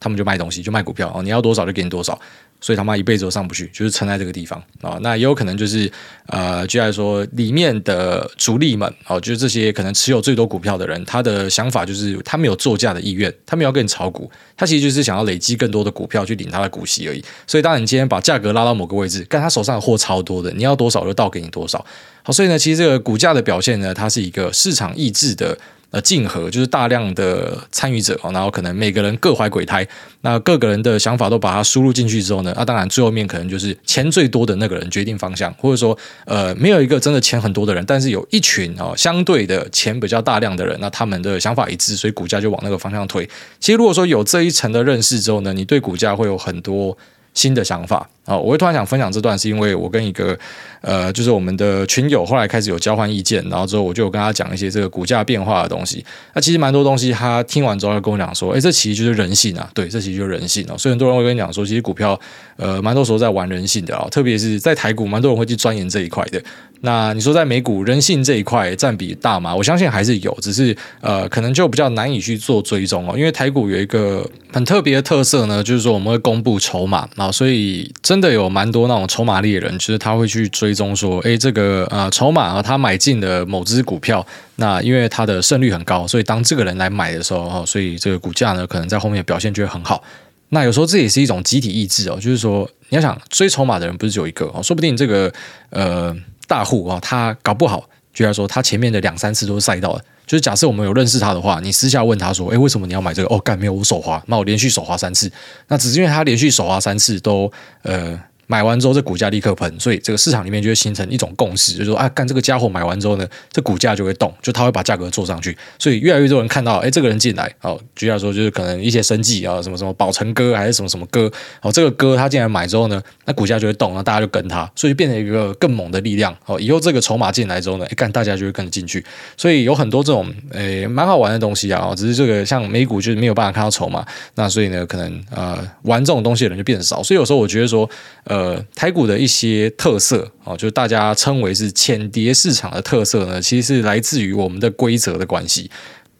[0.00, 2.20] 他们就卖东西，就卖股票哦，你要多少就给你多少。
[2.62, 5.90] 所以他妈一辈子都上不去，就是撑在这个地方啊、那也有可能就是
[6.26, 17.22] 呃，就来说里面的主力们哦，就是这些可能持有最多股票的人，他的想法就是他没有作价的意愿，他没有跟你炒股，他其实就是想要累积更多的股票去领他的股息而已。
[17.46, 21.84] 所以当你今天把价格拉到某个位置，但他手上的货超多的，你要多少就倒给你多少。
[22.22, 25.58] 好，所以呢，其实这个股价的表现呢，它是一个市场意志的。
[25.92, 29.86] 呃，竞合就是大量的参与者，然后可能每个人各怀鬼胎，
[30.22, 43.28] 那各个人的想法都把它输入进去之后呢，那当然最后面可能就是钱最多的那个人决定方向，或者说呃，没有一个真的钱很多的人，但是有一群哦相对的钱比较大量的人，那他们的想法一致，所以股价就往那个方向推。
[43.60, 46.96] 其实如果说有这一层的认识之后呢，你对股价会有很多
[47.34, 48.08] 新的想法。
[48.24, 50.38] 啊，我会突然想分享这段，是因为我跟一个
[50.80, 56.04] 呃，就是我们的群友后来开始有交换意见，然后之后我就跟他讲一些这个股价变化的东西。
[56.32, 60.78] 那其实蛮多东西，他听完之后，他跟我讲说，哎，这其实就是人性啊，对，这其实就是人性哦。
[60.78, 62.18] 所以很多人会跟你讲说，其实股票
[62.56, 66.40] 呃，蛮多时候在玩人性的啊，特别是在台股，蛮多人会去钻研这一块的。
[66.82, 69.54] 那你说在美股人性这一块占比大吗？
[69.54, 73.14] 我相信还是有，只是呃，可能就比较难以去做追踪哦。
[73.16, 77.90] 因为台股有一个很特别的特色呢，就是说我们会公布筹码啊，所以。
[78.02, 90.02] 真的有蛮多那种筹码猎人，就是他会去追踪说，哎，这个呃筹码啊，他买进的某只股票，那因为它的胜率很高，所以当这个人来买的时候哦，所以这个股价呢，可能在后面表现就会很好。
[90.48, 95.32] 那有时候这也是一种集体意志哦，就是说你要想追筹码的人不是只有一个哦，说不定这个
[95.70, 96.14] 呃
[96.46, 100.04] 大户啊，他搞不好，居然说他前面的两三次都是赛道的。
[100.26, 105.30] 就是假设我们有认识他的话，你私下问他说：“诶，为什么你要买这个？”哦，干没有，我手滑，那我连续手滑三次，
[105.68, 107.50] 那只是因为他连续手滑三次都
[107.82, 108.18] 呃。
[108.52, 129.02] 买完之后，这股价立刻喷，所以这个市场里面就会形成一种共识，就是说，啊，干这个家伙买完之后呢，这股价就会动，就他会把价格做上去，所以越来越多人看到，哎，这个人进来，哦，举例来说，就是可能一些生技啊，什么什么宝成哥还是什么什么哥，哦，这个哥他进来买之后呢，那股价就会动，那大家就跟他，所以变成一个更猛的力量，哦，以后这个筹码进来之后呢，哎，干大家就会跟着进去，
[129.38, 137.88] 所以有很多这种，诶，蛮好玩的东西啊，只是这个像美股就是没有办法看到筹码，那所以呢，可能呃玩这种东西的人就变少，所以有时候我觉得说，
[138.24, 139.22] 呃，呃台股的。
[139.22, 145.70] 一些特色啊，就是大家称为是浅碟市场的特色呢，其实是来自于我们的规则的关系。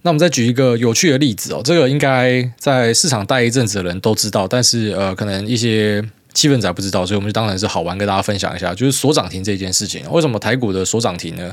[0.02, 6.00] 那我们再举一个有趣的例子哦，这个应该在市场待一阵子的人都知道，但是呃，可能一些
[6.32, 10.08] 气氛仔不知道，所以我们就当然是好玩跟大家分享一下，就是锁涨停这件事情。
[10.12, 11.52] 为什么台股的锁涨停呢？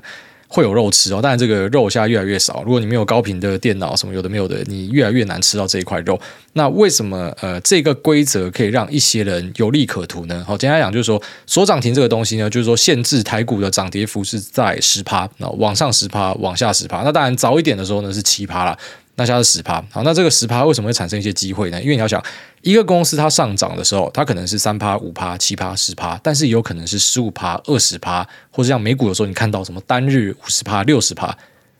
[0.52, 2.64] 会有肉吃哦，但是这个肉现在越来越少。
[2.66, 6.20] 如果你没有高频的电脑什么有的没有的，你越来越难吃到这一块肉。
[6.54, 10.44] 那为什么呃这个规则可以让一些人有利可图呢？
[10.48, 17.04] 好，简单讲就是说锁涨停这个东西呢，就是说限制台股的涨跌幅是在十趴，那往上十趴，往下十趴。
[17.04, 18.76] 那当然早一点的时候呢是七趴了。
[19.20, 21.82] 那现在是十趴，好，那这个十趴为什么会产生一些机会呢？
[21.82, 22.24] 因为你要想，
[22.62, 31.38] 一个公司它上涨的时候，它可能是三趴、五趴、七趴、十趴，但是也有可能是十五趴、二十趴，或者像美股的时候，你看到什么单日五十趴、六十趴，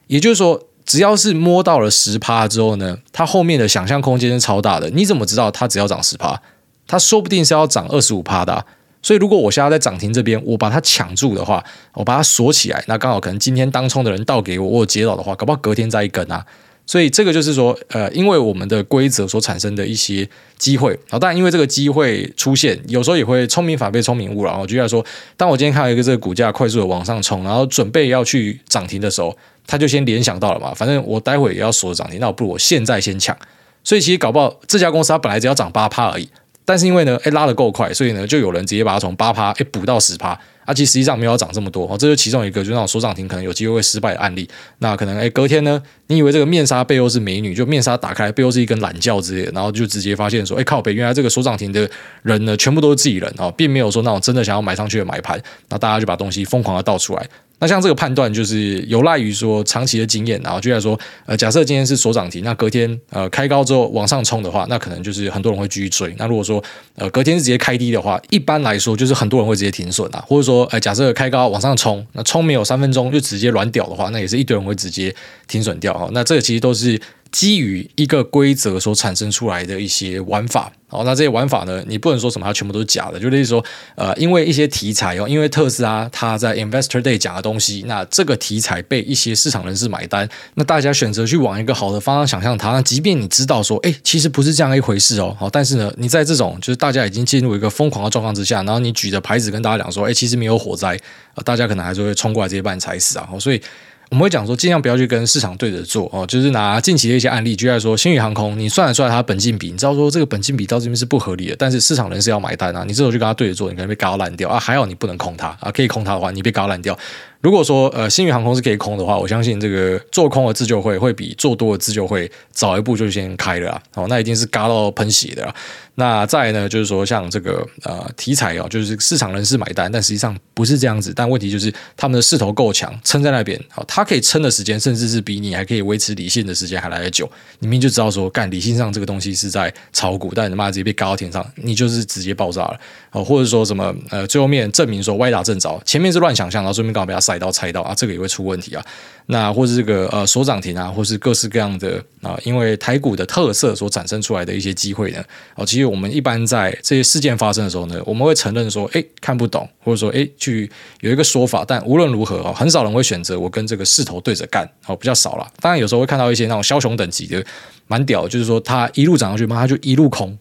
[0.08, 4.90] 也就是说，只要是摸到了十趴之后呢，它后面的想象空间是超大的。
[4.90, 6.42] 你怎么知道它只要涨十趴？
[6.86, 8.66] 它说不定是要涨二十五趴的。
[9.02, 16.46] 所以如果我现在在涨停这边，我把它抢住的话，我把它锁起来，那刚好可能今天当冲的人倒给我，我接到的话，搞不好隔天再一根啊。
[16.90, 24.58] 所以这个就是说，呃，因为我们的规则所产生的一些机会，然后当然因为这个机会出现，有时候也会聪明反被聪明误了。
[24.60, 25.06] 我举例来说，
[25.38, 33.38] 当我今天看到一个这个股价快速的往上冲，然后准备要去涨停的时候，他就先联想到了嘛，反正我待会也要锁涨停，那我不如我现在先抢。
[33.84, 36.28] 所以其实搞不好这家公司它本来只要涨八趴而已，
[36.66, 40.36] 但是因为呢，哎拉得够快，所以呢就有人直接把它从八趴哎补到十趴。
[40.70, 44.48] 它、啊、其实实际上没有涨这么多哦，这就是其中一个，就那种锁涨停可能有机会会失败的案例。
[44.78, 51.90] 那可能诶隔天呢，你以为这个面纱背后是美女，就面纱打开背后是一根懒觉之类的，然后就直接发现说，哎靠北，原来这个锁涨停的
[52.22, 57.28] 人呢，全部都是自己人哦，并没有说那种真的想要买上去的买盘，那大家就把东西疯狂的倒出来。
[57.60, 66.16] 那像这个判断就是有赖于说长期的经验，然后就来说，呃，假设今天是所涨停，那隔天呃开高之后往上冲的话，那可能就是很多人会继续追。
[66.18, 66.64] 那如果说
[66.96, 75.14] 呃隔天是直接开低的话，一般来说就是很多人会直接停损啊，或者说，呃，假设开高往上冲，那冲没有三分钟就直接软屌的话，那也是一堆人会直接
[75.48, 76.10] 停损掉哈。
[76.12, 77.00] 那这个其实都是。
[77.32, 83.64] 基于一个规则所产生出来的一些玩法，哦，那这些玩法呢，你不能说什么它全部都是假的，就例如说，
[83.96, 101.00] 呃，因为一些题材哦，因为特斯拉它在 Investor Day 讲的东西，那这个题材被一些市场人士买单，那大家选择去往一个好的方向想象它，那即便你知道说，哎，其实不是这样一回事哦，好，但是呢，你在这种就是大家已经进入一个疯狂的状况之下，然后你举着牌子跟大家讲说，哎，其实没有火灾，
[101.46, 103.62] 大家可能还是会冲过来直接把你踩死啊，所以。
[104.10, 116.98] 我们会讲说，尽量不要去跟市场对着做哦，就是拿近期的一些案例，举例说，星宇航空，你算得出来它本金比，你知道说这个本金比到这边是不合理的，但是市场人是要买单啊，你这时候就跟他对着做，你可能被搞烂掉啊，还好你不能空它啊，可以空它的话，你被搞烂掉。
[117.42, 125.56] 如果说呃，星宇航空是可以空的话，我相信这个做空的自救会会比做多的自救会早一步就先开了啊，哦，那一定是嘎到喷血的啦。
[125.96, 131.12] 那再呢，就是说像这个呃题材哦，就是市场人士买单，但实际上不是这样子。
[131.14, 137.30] 但问题就是他们的势头够强，撑在那边，好，他可以撑的时间，甚至是比你还可以维持理性的时间还来得久。
[137.60, 142.80] 你明就知道说，干理性上这个东西是在炒股，但你妈直接被嘎到天上，你就是直接爆炸了。
[143.12, 148.84] 哦，或者说什么呃，最后面证明说歪打正着，前面是乱想象，然后顺便刚好被他赛到猜到啊，这个也会出问题啊。
[149.28, 160.70] 那或是这个呃锁涨停啊，或是各式各样的啊，因为台股的特色所产生出来的一些机会呢，哦，其实我们一般在这些事件发生的时候呢，我们会承认说，哎，看不懂，或者说，哎，去
[161.02, 165.48] 有一个说法，但无论如何啊，很少人会选择我跟这个势头对着干，哦，比较少了。
[165.60, 167.46] 当然有时候会看到一些那种枭雄等级的
[167.86, 170.36] 蛮屌，就是说他一路涨上去嘛，他就一路空。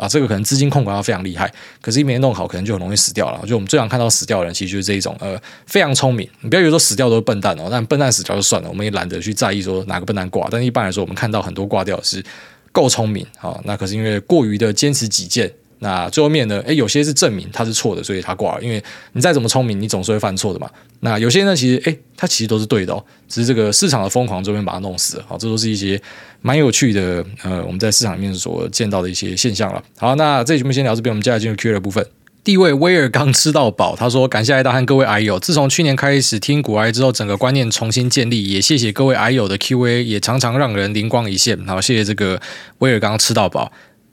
[0.00, 3.46] 啊，这个可能资金控管要非常厉害，可是一没弄好，可能就很容易死掉了。
[3.46, 6.26] 就我们最常看到死掉的人，其实就是这一种，呃，非常聪明。
[6.40, 10.48] 你不要以为说死掉都是笨蛋哦，但笨蛋死掉就算了，我们也懒得去在意说哪个笨蛋挂。
[10.50, 12.24] 但一般来说，我们看到很多挂掉是
[12.72, 15.52] 够聪明啊，那可是因为过于的坚持己见。
[15.82, 16.62] 那最后面呢？
[16.66, 18.62] 诶，有些是证明他是错的，所以他挂了。
[18.62, 18.82] 因为
[19.12, 20.68] 你再怎么聪明，你总是会犯错的嘛。
[21.00, 25.24] 那有些呢，其实诶，他其实都是对的哦，只是这个市场的疯狂最后面把他弄死了。
[25.26, 25.98] 好，这都是一些
[26.42, 29.82] 蛮有趣的，呃，我们在市场里面所见到的一些现象了。
[29.98, 32.06] 好，那这节目先聊这边，我们接下来进入 Q&A 部分。
[32.42, 38.48] 第一位威尔刚吃到饱，他说：“感谢艾大和各位癌友，自从去年开始听古癌之后，整个观念重新建立。
[38.48, 41.58] 也谢谢各位癌友的 Q&A，也常常让人灵光一现。
[41.66, 42.40] 好，谢谢这个
[42.78, 43.70] 威尔刚吃到饱。”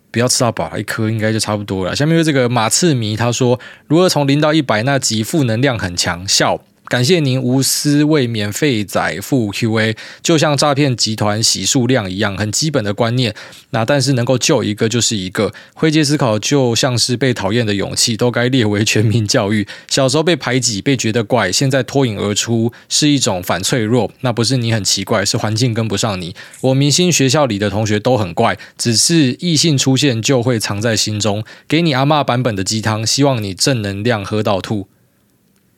[0.09, 1.95] 不要吃到饱，一颗应该就差不多了。
[1.95, 13.35] 下面是这个马刺迷，他说：“如何从零到一百，那集负能量很强，笑。”感谢您无私为免费仔付 QA，就像诈骗集团洗数量一样，很基本的观念。
[13.71, 15.53] 那但是能够救一个就是一个。
[15.73, 19.67] 灰阶思考就像是被讨厌的勇气，都该列为全民教育。
[19.91, 24.09] 小时候被排挤，被觉得怪，现在脱颖而出是一种反脆弱。
[24.21, 26.33] 那不是你很奇怪，是环境跟不上你。
[26.61, 31.43] 我明星学校里的同学都很怪，只是异性出现就会藏在心中。
[31.67, 34.87] 给你阿嬷版本的鸡汤，希望你正能量喝到吐。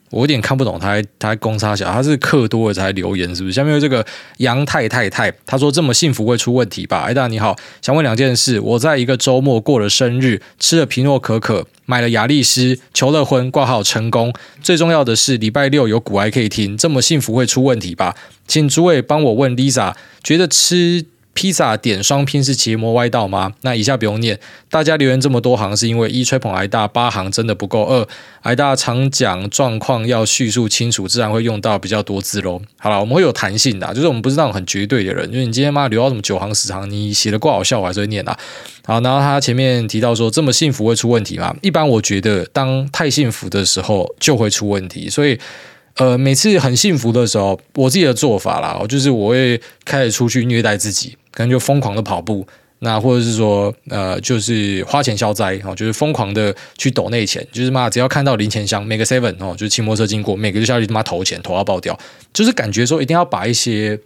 [0.10, 3.54] 我有点看不懂他还，他他还公差小，他是课多了才留言是不是？
[3.54, 4.06] 下面有这个
[4.38, 7.02] 杨太太太，他说这么幸福会出问题吧？
[7.08, 8.60] 哎，大你好，想问两件事。
[8.60, 14.34] 我在一个周末过了生日，吃了皮诺可可，买了亚力士，求了婚，挂号成功。
[14.62, 18.15] 最重要的是礼拜六有股癌可以听，这么幸福会出问题吧？
[18.48, 19.93] 请诸位帮我问 Lisa，
[20.24, 21.06] 觉得吃。
[21.34, 23.54] 披萨点双拼是邪魔歪道吗？
[23.62, 24.38] 那以下不用念，
[24.70, 28.06] 大家留言这么多行是因为一吹捧癌大八行真的不够，二
[28.42, 32.62] 癌大常讲状况要叙述清楚，自然会用到比较多字喽。
[32.78, 38.38] 好了，我们会有弹性的，就是我们不是那种很绝对的人，因为你今天妈留到什么九行十行，你写的够好笑，我还是会念的。
[38.86, 41.56] 好，然后他前面提到说这么幸福会出问题吗？
[41.62, 45.39] 一般我觉得当太幸福的时候就会出问题，所以。
[46.00, 52.48] 呃，每次很幸福的时候，我自己的做法啦，就是我会开始出去虐待自己，可能就疯狂的跑步，
[52.80, 62.00] 那或者是说，呃，就是花钱消灾哦，就是疯狂的去抖内钱，就是嘛，只要看到零钱箱，每个 seven 哦，就是骑摩托车经过，每个就下去他妈投钱，投到爆掉，
[62.34, 64.00] 就是感觉说一定要把一些。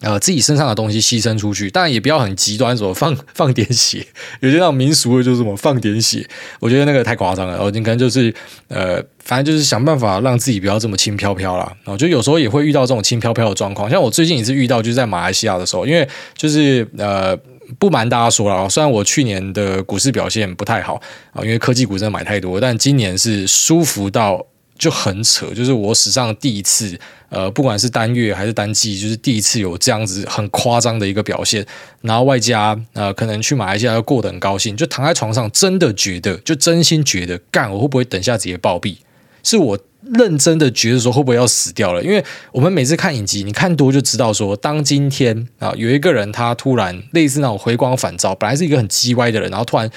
[0.00, 4.06] 呃，自己身上的东西牺牲出去，当然也不要很极端，什么放 放点血，
[4.40, 6.26] 有些那种民俗的，就是什么放点血，
[6.60, 7.54] 我觉得那个太夸张了。
[7.54, 8.34] 然后你可能就是
[8.68, 11.64] 呃，反正就是想办法让自己不要这么轻飘飘啦。
[11.84, 17.34] 然后就有时候也会遇到这种轻飘飘的状况，像我最近一次遇到就是在马来西亚的时候，因为就是呃，
[17.78, 21.00] 不瞒大家说了，虽然我去年的股市表现不太好
[21.32, 24.44] 啊，因为科技股真的买太多，但今年是舒服到。
[24.76, 31.64] 就很扯，就是我史上第一次，呃，不管是单月还是单季，就是第一次有这样子很夸张的一个表现。
[32.00, 38.96] 然后外加呃，可能去马来西亚要过得很高兴，就躺在床上，真的觉得，就真心觉得，干我会不会等下直接暴毙？
[39.44, 39.78] 是我
[40.12, 42.02] 认真的觉得说会不会要死掉了？
[42.02, 49.88] 因为我们每次看影集，你看多就知道说，当今天啊有一个人他突然类似那种回光返照，本来是一个很叽歪的人，然后突然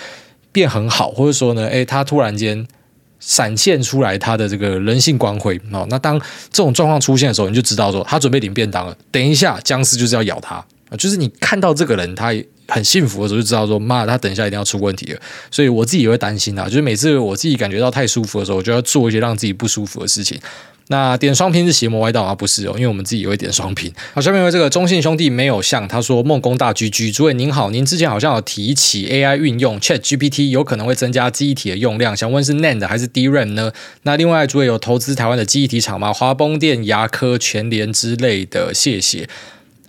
[0.51, 2.67] 变很好，或者说呢，诶，他突然间。
[3.19, 6.19] 闪现出来他的这个人性光辉哦，那当
[6.51, 8.95] 这种状况出现的时候，你就知道说他准备领便当了。
[9.11, 10.97] 等一下，僵尸就是要咬他啊！
[10.97, 12.33] 就是你看到这个人他
[12.67, 15.19] 很幸福的时候，就知道说妈，他等一下一定要出问题了。
[15.49, 20.39] 所以我自己也会担心啊，就是每次我自己感觉到太舒服的时候，我就要做一些让自己不舒服的事情。
[20.89, 22.33] 那点双拼是邪魔歪道啊？
[22.33, 23.91] 不是哦，因为我们自己也会点双拼。
[24.13, 33.71] 好，下面为这个中信兄弟没有像他说梦工大 GG，诸位您好，您之前好像有提起 AI 运用 ChatGPT 有可能会增加记忆体的用量，想问是 NAND 还是 DRAM 呢？
[34.03, 36.13] 那另外诸位有投资台湾的记忆体厂吗？
[36.13, 39.27] 华邦电、牙科、全联之类的，谢谢。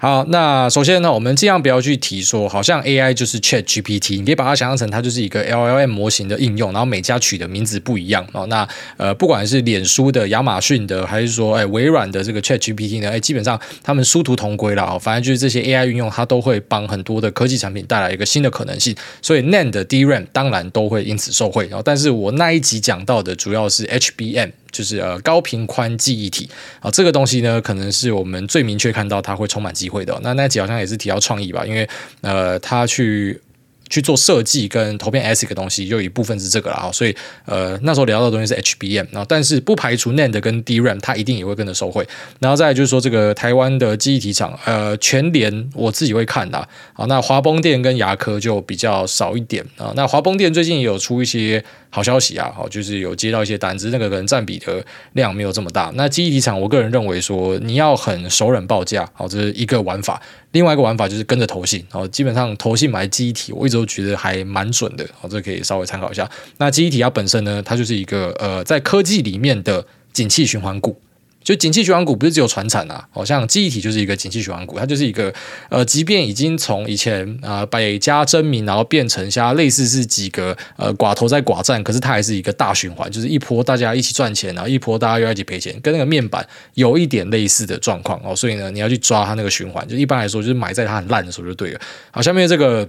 [0.01, 8.47] 好，那首先呢，我们尽量不要去提说，好像 AI 就是 Chat GPT，你可以把它想象成它就是一个 LLM 模型的应用，然后每家取的名字不一样哦。
[8.47, 14.97] 那呃，不管是脸书的、亚马逊的，还是说哎微软的这个 Chat GPT 呢，哎，基本上他们殊途同归了哦。
[14.97, 18.95] 反正就是这些 AI 运用，它都会帮很多的科技产品带来一个新的可能性。
[19.21, 21.83] 所以 NAND、DRAM 当然都会因此受惠哦。
[21.85, 24.53] 但是我那一集讲到的主要是 HBM。
[24.71, 26.49] 就是呃高频宽记忆体
[26.81, 30.19] 啊，这个东西呢，可能是我们最明确看到它会充满机会的。
[30.23, 31.89] 那那集好像也是提到创意吧，因为
[32.21, 33.41] 呃，他去。
[33.89, 37.15] 去做设计跟投片 ASIC 的东西，就有一部分是这个了，所以
[37.47, 42.07] 呃那时候聊到的东西是 HBM，然后但是不排除 NAND 跟 DRAM 它一定也会跟着受惠，
[42.41, 46.59] 然后再来就是说这个台湾的记忆体厂，呃全联我自己会看的，
[46.95, 54.85] 啊那华邦电跟牙科就比较少一点啊，那华邦电最近也有出一些好消息啊，好就是有接到一些单子，那个可能占比的
[55.15, 60.21] 量没有这么大，那记忆体厂我个人认为说你要很熟稔报价，好这是一个玩法。
[60.53, 66.29] 另外一个玩法就是跟着投信，哦，基本上投信买记忆体，我一直都觉得还蛮准的，哦，这可以稍微参考一下。
[66.57, 70.99] 那记忆体它本身呢，它就是一个呃，在科技里面的景气循环股。
[71.49, 75.33] 就景气循环股不是只有传产啊，好像记忆体就是一个景气循环股，它就是一个
[75.71, 91.81] 呃，即便已经从以前啊、百家争鸣，然后变成像类似是几个呃寡头在寡占，可是它还是一个大循环，就是一波大家一起赚钱，然后一波大家又要一起赔钱，跟那个面板有一点类似的状况哦，所以呢，你要去抓它那个循环，就一般来说就是买在它很烂的时候就对了。
[92.11, 92.87] 好，下面这个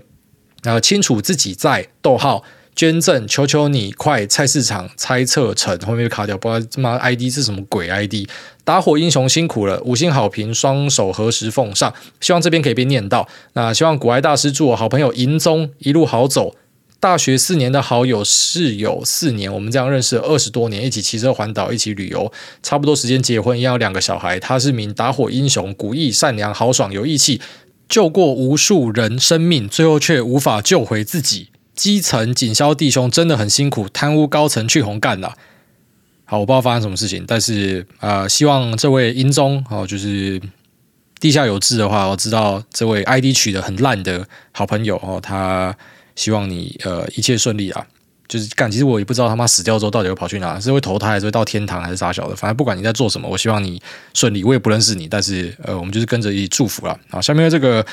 [0.63, 2.43] 呃清楚自己在逗号。
[2.75, 4.25] 捐赠，求求你快！
[4.25, 8.27] 菜市场猜测成后面就卡掉，不知道他妈 ID 是什么鬼 ID？
[8.63, 11.93] 打火英雄辛苦了，五星好评，双手合十奉上。
[12.21, 13.27] 希望这边可以被念到。
[13.53, 16.55] 那希望古埃大师祝我好朋友银宗一路好走。
[17.01, 24.39] 大学四年的好友室友四年，我们这样认识了二十多年，一起骑车环岛，一起旅游，差不多时间结婚，一样有两个小孩。
[24.39, 27.39] 他是名打火英雄，古意善良，豪爽有义气，
[27.87, 31.47] 救过无数人生命，最后却无法救回自己。
[31.79, 35.33] 基层警消弟兄真的很辛苦，贪污高层去红干了。
[36.25, 40.41] 好，我不知道发生什么事情，但是呃，希望这位英宗哦，就是
[41.21, 45.73] 地下有志的话，我知道这位 ID 取得很烂的好朋友哦，他
[46.17, 47.87] 希望你呃一切顺利啊。
[48.27, 53.81] 就是干，其实我也不知道他妈死掉之后到底会跑去哪，是会投胎还是会到天堂还是啥小的，反正不管你在做什么，我希望你
[54.13, 54.43] 顺利。
[54.43, 56.99] 我也不认识你，但是呃，我们就是跟着一起祝福了。
[57.09, 57.83] 好，下面这个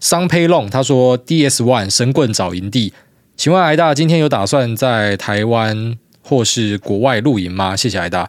[0.00, 2.92] 桑佩龙他说：DS One 神棍找营地。
[3.36, 7.76] 请问艾大今天有打算在台湾或是国外露营吗？
[7.76, 8.28] 谢谢艾大。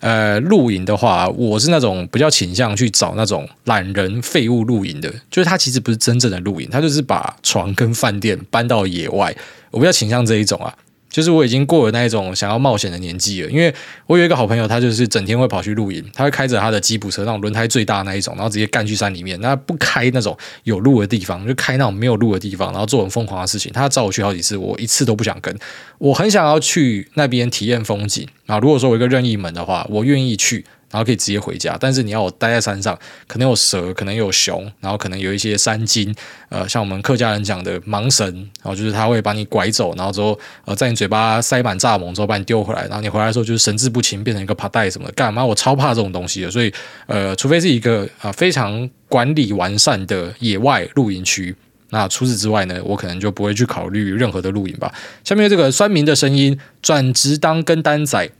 [0.00, 9.34] 呃，露营的话，我是那种比较倾向去找那种懒人废物露营的，就是他其实不是真正的露营，他就是把床跟饭店搬到野外，
[9.70, 10.74] 我比较倾向这一种啊。
[11.16, 13.74] 就是我已经过了那一种想要冒险的年纪了，因为
[14.06, 23.72] 我有一个好朋友，他就是整天会跑去露营，他会开着他的吉普车，那种轮胎最大那一种，然后直接干去山里面，那不开那种有路的地方，就开那种没有路的地方，然后做很疯狂的事情。
[23.72, 25.58] 他找我去好几次，我一次都不想跟。
[25.96, 30.66] 我很想要去那边体验风景啊，如果说我一个任意门的话，我愿意去。
[30.90, 36.14] 然后可以直接回家，但是你要我待在山上，可能有蛇，可能有熊，然后可能有一些山精，
[36.48, 38.26] 呃，像我们客家人讲的盲神，
[38.62, 45.44] 然后就是他会把你拐走，然后之后呃在你嘴巴塞满蚱蜢之后把你丢回来，然后你回来的时候就是神志不清，变成一个帕带什么的，干嘛？
[45.44, 46.72] 我超怕这种东西的，所以
[47.06, 51.54] 呃，除非是一个啊、非常管理完善的野外露营区，
[51.90, 54.92] 那除此之外呢，我可能就不会去考虑任何的露营吧。
[55.24, 58.30] 下面这个酸民的声音，转职当跟单仔。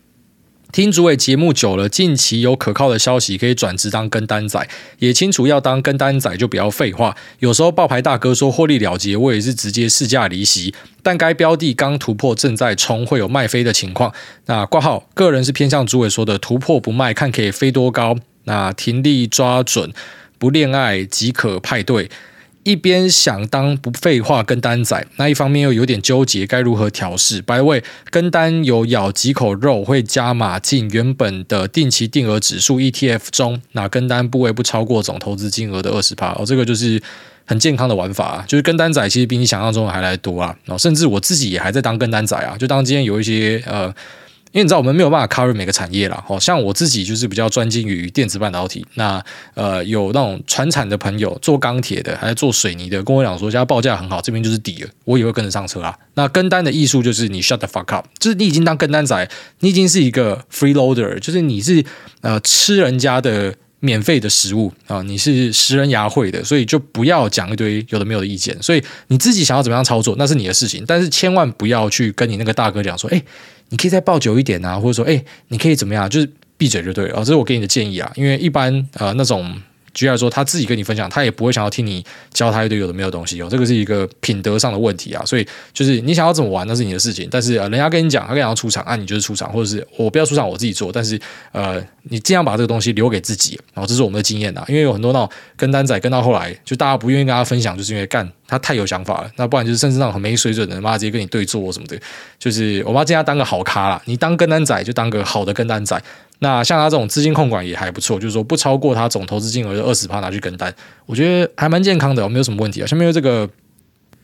[0.73, 7.17] 听主委节目久了，近期有可靠的消息可以转职当跟单仔，也清楚要当跟单仔就不要废话。
[7.39, 10.75] 有时候爆牌大哥说获利了结，我也是直接市价离席。
[11.03, 14.13] 但该标的刚突破，正在冲，会有卖飞的情况。
[14.47, 18.17] 那挂号，个人是偏向主委说的突破不卖，看可以飞多高。
[18.45, 19.93] 那停利抓准，
[20.39, 22.11] 不恋爱即可派对。
[22.67, 36.33] 一边想当不废话跟单仔，那一方面又有点纠结，该如何调试？By the way，跟单有咬几口肉会加码进原本的定期定额指数 ETF 中，那跟单部位不超过总投资金额的二十趴。
[36.33, 37.01] 哦，这个就是
[37.45, 40.57] 很健康的玩法，就是跟单仔其实比你想象中的还来多啊。
[40.77, 43.95] 甚至我自己也还在当跟单仔啊，就当今天有一些呃。
[44.53, 48.87] 因为你知道我们没有办法 cover 每个产业啦，好像我自己就是比较专精于电子半导体。
[48.95, 49.23] 那
[49.55, 55.97] 呃，有那种传产的朋友做钢铁的，还是做水泥的，跟我讲说现在报价很好，这边就是底了，我也会跟着上车啦。
[56.15, 59.29] 那跟单的艺术就是你 shut the fuck up，就是你已经当跟单仔，
[59.61, 61.85] 你已经是一个 freeloader，就是你是
[62.23, 63.55] 呃吃人家的。
[63.81, 68.57] 免费的食物啊，你是食人牙会的，所以就不要讲一堆有的没有的意见。
[68.63, 73.23] 所以你自己想要怎么样操作，那是你的事情，但是千万不要去跟你那个大哥讲说，哎，
[73.69, 77.19] 你可以再抱久一点啊，或者说，哎，你可以怎么样，就是闭嘴就对了啊。
[77.21, 79.61] 这是我给你的建议啊，因为一般呃那种。
[79.97, 85.25] 举例来说，他自己跟你分享，他也不会想要听你教他一堆有的没有东西哦，这个是一个品德上的问题啊。
[85.25, 87.27] 所以就是你想要怎么玩，那是你的事情。
[87.31, 90.93] 但是呃，人家跟你讲，他跟你要出场，啊，你就是出场，或者是我不要出场，我自己做。
[90.93, 91.19] 但是
[91.53, 94.63] 呃，你尽量把这个东西留给自己，然后这是我们的经验啊。
[94.69, 99.31] 因为有很多那种跟单仔跟到后来，就大家不愿意跟他分享，就是因为干他太有想法了。
[99.37, 101.99] 那不然就是甚至那种很没水准的，妈直接跟你对坐什么的。
[102.39, 106.01] 就是我妈尽量当个好咖啦，你当跟单仔就当个好的跟单仔。
[106.39, 110.75] 那像他这种资金控管也还不错，就是说不超过他总投资金额的二十趴拿去跟单，
[111.07, 112.87] 我觉得还蛮健康的，没有什么问题啊。
[112.87, 113.49] 下面有这个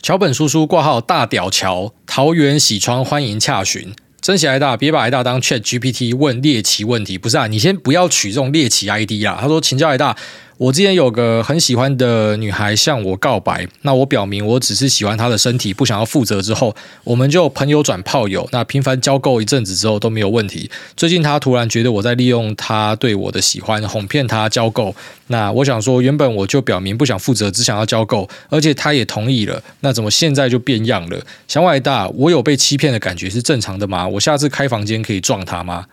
[0.03, 7.47] 桥本叔叔挂号大屌桥桃园喜窗欢迎洽询，真喜爱大别把爱大当 Chat GPT 问猎奇问题，不是啊？
[7.47, 9.39] 你先不要取这种猎奇 ID 啊。
[9.41, 10.15] 他说请教爱大。
[10.63, 16.41] 我之前有个很喜欢的女孩向我告白，那我表明我只是喜欢她的身体，不想要负责。
[16.41, 20.71] 之后我们就朋友转炮友，那频繁交媾一阵子之后都没有问题。
[20.97, 24.95] 最近她突然觉得我在利用她对我的喜欢哄骗她交媾，
[25.27, 31.21] 那我想说，原本我就表明不想负责，只想要交媾，而且她也同意了，那怎么现在就变样了？
[31.49, 34.07] 想外大，我有被欺骗的感觉是正常的吗？
[34.07, 35.87] 我下次开房间可以撞她吗？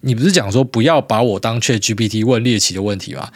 [0.00, 3.28] 你不是讲说不要把我当 ChatGPT 问猎奇的问题吗？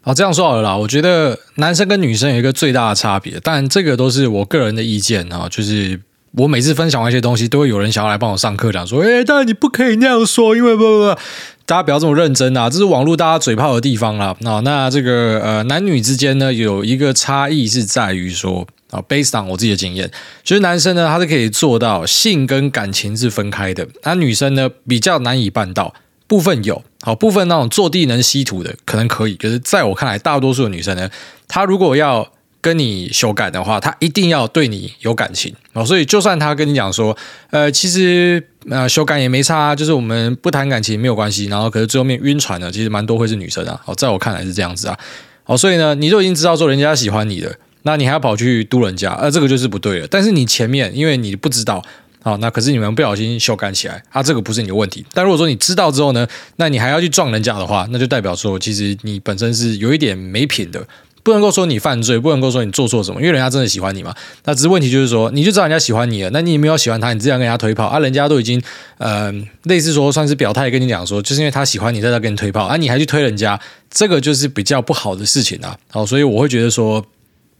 [0.00, 0.76] 好，这样说好了啦。
[0.76, 5.46] 我觉得男生跟女生有一个最大的差别，但这个都是我个人的意见啊。
[5.50, 6.00] 就是
[6.32, 11.20] 我每次分享完一些东西，都会有人想要来帮我上课，讲说：“诶，但你不可以那样说，因为不不不，
[11.66, 20.10] 大家不要这么认真啊，这是网络大家嘴炮的地方啦。”那那这个呃，男女之间呢，有一个差异是在于说啊，based on 我自己的经验，
[20.42, 25.92] 就是男生呢，他是可以做到性跟感情是分开的，那女生呢，比较难以办到。
[26.28, 31.10] 部分有，好部分那种坐地能吸土的可能可以，可是在我看来，大多数的女生呢，
[31.48, 35.84] 她如果要跟你修改的话，她一定要对你有感情哦。
[35.84, 37.16] 所以就算她跟你讲说，
[37.50, 41.46] 呃，其实呃修改也没差，就是我们不谈感情没有关系。
[41.46, 43.80] 然后可是最后面晕船的，其实蛮多会是女生啊。
[43.86, 44.98] 哦，在我看来是这样子啊。
[45.46, 50.06] 哦，所以呢，你就已经知道说人家喜欢你的，那你还要跑去嘟人家，呃，这个就是不对了。
[50.10, 51.82] 但是你前面因为你不知道。
[52.28, 55.02] 好，那可是你们不小心修改起来，啊，这个不是你的问题。
[55.14, 60.86] 但如果说你知道之后呢，那你还要去撞人家的话，那就代表说，其实你本身是有一点没品的，
[61.22, 64.14] 不能够说你犯罪，不能够说你做错什么，因为人家真的喜欢你嘛。
[64.44, 68.62] 那只是问题就是说，你就知道人家喜欢你了，那你也没有喜欢他，你这样跟人家推炮啊，人家都已经
[68.98, 73.58] 呃类似说算是表态跟你讲说，就是因为他喜欢你，在这跟你推炮啊，你还去推人家，
[73.90, 75.74] 这个就是比较不好的事情啊。
[75.90, 77.02] 好，所以我会觉得说。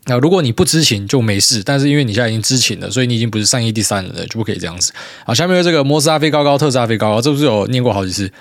[0.09, 4.93] 那如果你不知情就没事，但是因为你现在已经知情了，所以你已经不是善意第三人了，就不可以这样子。
[5.25, 8.33] 好，下面这个摩斯阿菲高高特斯拉菲高高，这不是有念过好几次，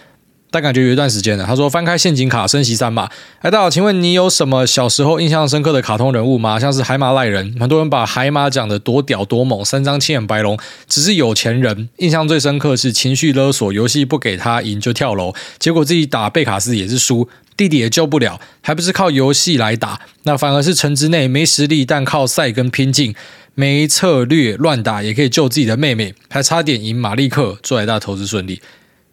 [0.50, 1.46] 但感觉有一段时间了。
[1.46, 6.60] 他说翻开陷阱卡升级三码，哎，大佬，请问你有什么小时候印象深刻的卡通人物吗？
[6.60, 11.90] 像是海马赖人，很多人把海马讲得多屌多猛，三张青眼白龙只是有钱人。
[11.98, 17.28] 印象最深刻是情绪勒索，游戏不给他赢就跳楼，结果自己打贝卡斯也是输。
[17.58, 20.00] 弟弟也救不了，还不是靠游戏来打？
[20.24, 23.16] 那反而是城之内没实力，但靠赛跟拼劲，
[23.56, 28.62] 没策略乱打也可以救自己的妹妹，还差点赢马利克，祝大家投资顺利。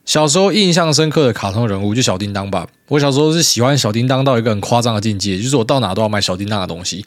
[0.05, 2.66] 小时候印象深刻的卡通人物就小叮当吧。
[2.88, 7.05] 我小时候是喜欢小叮当到一个很夸张的境界，就是我到哪都要买小叮当的东西。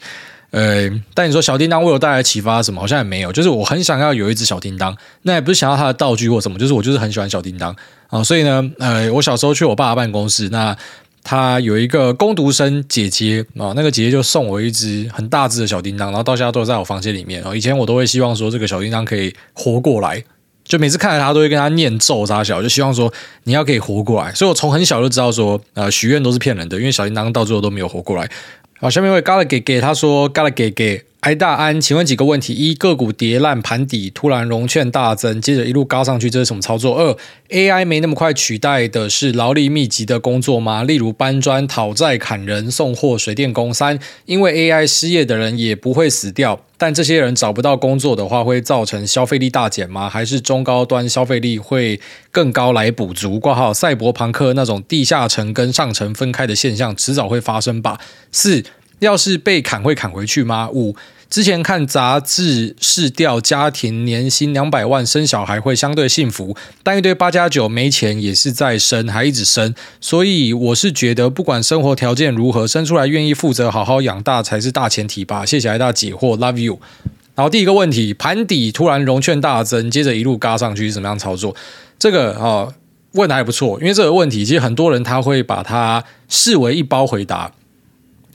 [0.50, 2.80] 呃，但你说小叮当为我带来启发什么？
[2.80, 3.32] 好像也没有。
[3.32, 7.74] 就是我很想要有一只小叮当，那也不是想要它的道具或什么，就是我就是很喜欢小叮当
[8.08, 8.22] 啊。
[8.24, 10.76] 所以呢，呃，我小时候去我爸爸办公室，那。
[11.24, 17.44] 他有一个工读生姐姐啊，那个姐姐就送我一只很大只的小叮当，然后到现在都在我房间里面。
[17.54, 20.24] 以前我都会希望说这个小叮当可以活过来，
[20.68, 23.12] 就每次看到他都会跟他念咒啥小，就希望说
[23.44, 24.32] 你要可以活过来。
[24.34, 28.30] 所以我从很小就知道说，呃，许愿都是骗人的，因为小叮当到最后都没有活过来。
[28.78, 31.07] 好，下面一位 Gala 给给他说 Gala 给给。
[31.22, 36.96] 挨大安，请问几个问题：一、个股跌烂盘底，突然融券大增，接着一路高上去，这是什么操作？
[36.96, 37.16] 二、
[37.50, 40.84] AI 没那么快取代的是劳力密集的工作吗？
[40.84, 43.74] 例如搬砖、讨债、砍人、送货、水电工。
[43.74, 50.08] 三、因为 AI 失业的人也不会死掉，但这些人找不到工作的话，会造成消费力大减吗？
[50.08, 52.00] 还是中高端消费力会
[52.30, 53.40] 更高来补足？
[53.40, 57.98] 挂号赛博朋克那种地下层跟上层分开的现象，迟早会发生吧？
[58.30, 58.62] 四。
[59.00, 60.68] 要是被砍会砍回去吗？
[60.70, 60.96] 五，
[61.30, 69.74] 之前看杂志试调，家庭年薪两百万生小孩会相对幸福，但一堆八加九没钱也是在生，还一直生。
[70.00, 75.44] 所以我是觉得，不管生活条件如何，生出来愿意负责好好养大才是大前提吧。
[75.44, 76.80] 谢谢艾大解惑，Love you。
[77.34, 81.54] 然后第一个问题，盘底突然融券大增，接着一路嘎上去，怎么样操作？
[81.98, 82.74] 这个啊、哦，
[83.12, 87.52] 问的还不错，因为这个问题其实很多人他会把它视为一包回答。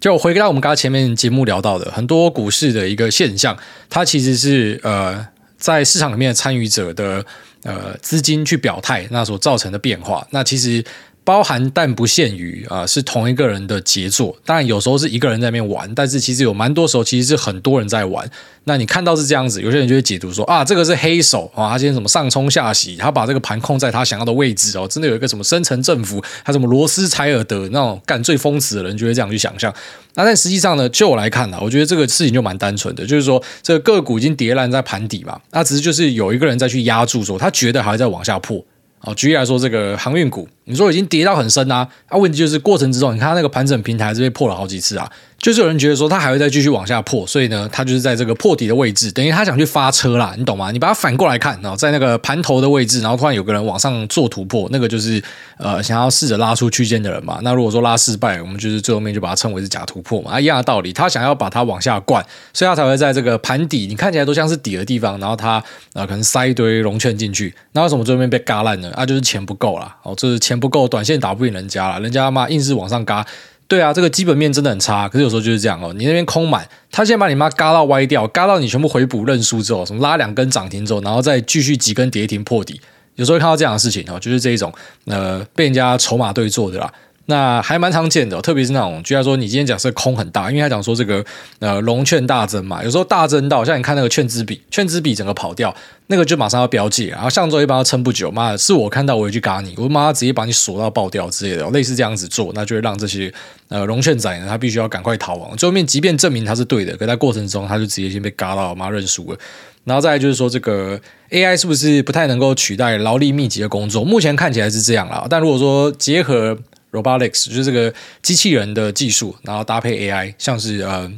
[0.04, 3.58] 就回到我们刚才前面节目聊到的，很多股市的一个现象，
[3.89, 5.26] 它其实是呃
[5.56, 7.26] 在市场里面的参与者的
[7.64, 10.84] 呃资金去表态，那所造成的变化，那其实。
[11.24, 14.36] 包含但不限于啊，是同一个人的杰作。
[14.45, 18.30] 当然，有时候是一个人在那边玩，但是其实有蛮多时候其实是很多人在玩。
[18.65, 29.74] 那你看到是这样子，有些人就会解读说啊，这个是黑手啊，他今天什么上冲下洗，他把这个盘控在他想要的位置哦，真的有一个什么深层政府，他什么罗斯柴尔德那种干最疯子的人就会这样去想象。
[30.15, 38.63] 那但实际上呢，就我来看呢，我觉得这个事情就蛮单纯的，就是说这个个股已经跌烂在盘底嘛，那只是就是有一个人在去压住说，他觉得还在往下破。
[39.05, 45.09] 哦，举例来说，这个航运股，你说已经跌到很深啊，那、啊、问题就是过程之中，你看它那个盘整平台是被破了好几次啊。
[45.39, 50.72] 就是有人觉得说它还会再继续往下破，所以呢，它就是在这个破底的位置，等于他想去发车啦，你懂吗？
[50.72, 55.22] 你把它反过来看，然后在那个盘头的位置，然后突然有个人往上做突破，那个就是
[55.57, 57.39] 呃想要试着拉出区间的人嘛。
[57.41, 65.61] 那如果说拉失败，我们就是最后面就把它称为是假突破嘛，一样的道理，他想要把它往下灌，所以他才会在这个盘底，你看起来都像是底的地方，然后他
[65.91, 68.89] 呃可能塞一堆融券进去，那为什么最后面被嘎烂呢？
[68.95, 73.26] 啊，就是钱不够啦，哦，就是钱钱不够，短线打不赢人家了，人家妈硬是往上嘎。
[73.66, 75.91] 对啊，这个基本面真的很差，可是有时候就是这样哦。
[75.93, 82.80] 你那边空满，他先把你妈嘎到歪掉，嘎到你全部回补认输之后，什么拉两根涨停之后，然后再继续几根跌停破底。
[83.16, 84.72] 有时候看到这样的事情哦，就是这一种
[85.06, 86.93] 呃被人家筹码对做的啦。
[87.26, 91.24] 那还蛮常见的，特别是那种，居然说你今天假设空很大，因为他讲说这个
[91.59, 95.74] 呃融券大增嘛，有时候大增到像你看那个券资比，券资比整个跑掉，
[96.07, 103.34] 那个就马上要标记，然后上周一般要撑不久，妈的是我看到我也去嘎你，我妈直接把你锁到爆掉之类的，类似这样子做，那就会让这些
[103.69, 105.55] 呃融券仔呢，他必须要赶快逃亡。
[105.55, 109.39] 最后面即便证明他是对的，可在过程中他就直接先被嘎到，妈认输了。
[109.86, 110.99] 然后再就是说这个
[111.30, 114.03] AI 是不是不太能够取代劳力密集的工作？
[114.03, 116.57] 目前看起来是这样啦，但如果说结合
[116.94, 121.12] Robotics 就是这个机器人的技术，然后搭配 AI，像是呃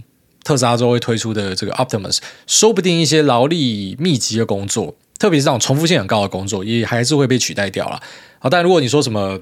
[0.44, 8.02] 特斯拉周会推出的这个 Optimus，说不定一些劳力密集的工作，特别是这种重复性很高的工作，也还是会被取代掉了。
[8.40, 9.38] 好，但如果你说什么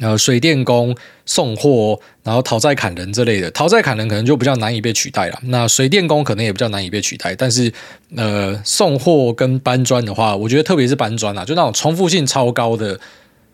[0.00, 0.94] 呃水电工、
[1.24, 5.38] 送货，然后讨债砍人之类的，讨债砍人可能就比较难以被取代了。
[5.44, 7.72] 那水电工可能也比较难以被取代，但是
[8.16, 13.00] 呃送货跟搬砖的话，我觉得特别是搬砖啊，就那种重复性超高的。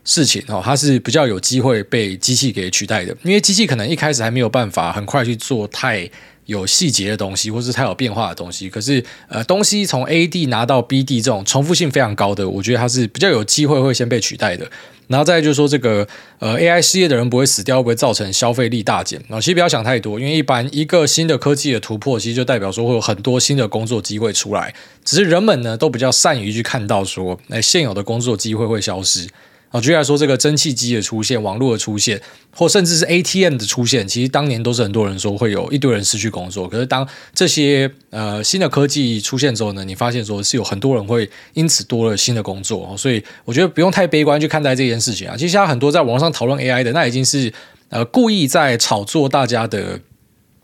[0.05, 6.09] 事情哦，它是比较有机会被机器给取代的，因为机器可能一开始还没有办法很快去做太
[6.47, 8.69] 有细节的东西，或是太有变化的东西。
[8.69, 14.69] 可是呃，东西从 A 地拿到 B 地这种重复性非常高的，我觉得它是比较有机会会先被取代的。
[15.07, 16.07] 然后再就是说，这个
[16.39, 19.21] 呃 AI 失业的人不会死掉，会不会造成消费力大减？
[19.29, 24.73] 然后其实不要想太多，因为一般一个新的科技的突破，其实就代表说会有很多新的工作机会出来。
[25.05, 29.29] 只是人们呢都比较善于去看到说，哎，现有的工作机会会消失。
[29.71, 36.69] 啊，举例来说，这个蒸汽机的出现、网络的出现，或甚至是 ATM 的出现，其实当年都是很多人说会有一堆人失去工作。
[36.69, 42.93] 可是当这些呃新的科技出现之后呢，你发现说是有很多人会因此多了新的工作。
[42.99, 45.37] 所以我觉得不用太悲观去看待这件事情啊。
[45.37, 47.53] 其实现在很多在网上讨论 AI 的，那已经是
[47.91, 50.01] 呃故意在炒作大家的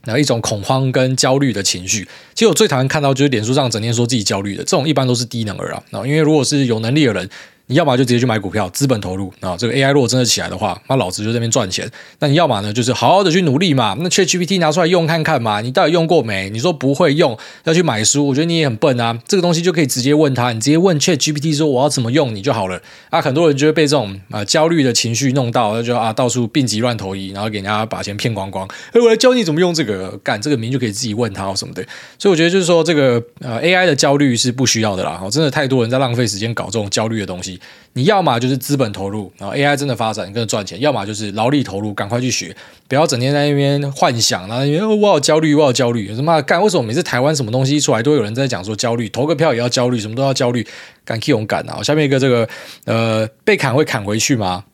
[0.07, 2.03] 呃一种恐慌跟焦虑的情绪。
[2.35, 5.81] 其实我最讨厌看到就是脸书上整天说自己焦虑的这种，一般都是低能儿啊。
[6.05, 7.31] 因为如果是有能力的人。
[7.69, 9.57] 你要么就直接去买股票，资本投入啊。
[9.57, 11.91] 这个 AI 如果真的起来的话，那老子就这边赚钱。
[12.21, 13.97] 那你要么呢，就是好好的去努力嘛。
[13.99, 16.49] 那 ChatGPT 拿出来用看看嘛，你到底用过没？
[16.51, 19.19] 你说不会用，要去买书，我觉得你也很笨啊。
[19.27, 22.81] 这个东西就可以直接问他，你直接问 ChatGPT 说我要怎么用你就好了。
[23.11, 28.65] 啊，很多人就会被这种啊焦虑的情绪弄到，那就啊到处病急乱投医，然后给人家把钱骗光光。
[28.93, 31.85] 哎，我来教你怎么用这个，干这个名就可以自己问他什么的。
[32.17, 35.21] 所以我觉得就是说这个呃 AI 的焦虑是不需要的啦。
[35.33, 37.56] 真的太多人在浪费时间搞这种焦虑的东西。
[37.95, 42.55] 你要么就是资本投入，然后 AI 真的发展跟着赚钱；要么就是劳力投入，赶快去学，
[42.89, 46.63] 不要整天在那边幻想，然后因为我好焦虑，我好焦虑，什么干？
[46.63, 49.09] 为什么每次台湾什么东西一出来，都有人在讲说焦虑？
[49.09, 50.67] 投个票也要焦虑，什么都要焦虑，
[51.05, 51.83] 敢去勇敢啊！
[51.83, 52.49] 下面一个这个
[52.85, 54.65] 呃，被砍会砍回去吗？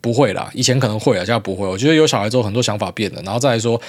[0.00, 1.66] 不会啦，以前可能会啊，现在不会。
[1.66, 3.80] 我觉得有小孩之后，很多想法变了，然后再来说。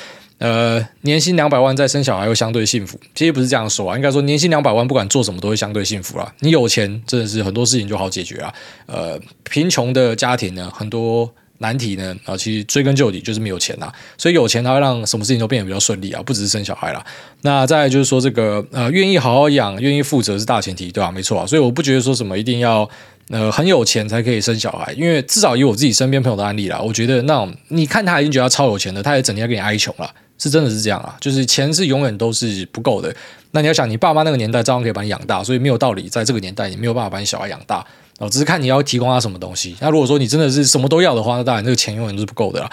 [0.42, 6.34] 呃，年薪两百万再生小孩会相对幸福，其实不是这样说啊，应该说年薪两百万不管做什么都会相对幸福啦。
[6.40, 8.52] 你有钱真的是很多事情就好解决啊。
[8.88, 12.16] 呃，贫穷的家庭呢，很多难题呢？
[12.26, 13.94] 啊，其实追根究底就是没有钱呐。
[14.18, 17.06] 所以有钱它会让什么事情都变得比较顺利啊，不只是生小孩啦。
[17.44, 21.12] 那再来就是说这个呃，愿意好好养，愿意负责是大前提，对吧？
[21.12, 21.46] 没错啊。
[21.46, 22.90] 所以我不觉得说什么一定要
[23.32, 31.16] 呃很有钱才可以生小孩，因为至少以我自己身边朋友的案例啦，我觉得那种你看他已经觉得超有钱的，他也整天给你哀穷了，是真的是这样啊。
[31.20, 33.14] 就是钱是永远都是不够的。
[33.52, 37.86] 那你要想，你爸妈那个年代照样可以把你养大，所以没有道理在这个年代你没有办法把你小孩养大。
[38.20, 39.76] 哦，只是看你要提供他什么东西。
[39.80, 42.70] 那如果说你真的是什么都要的话，那当然这个钱永远都是不够的啦。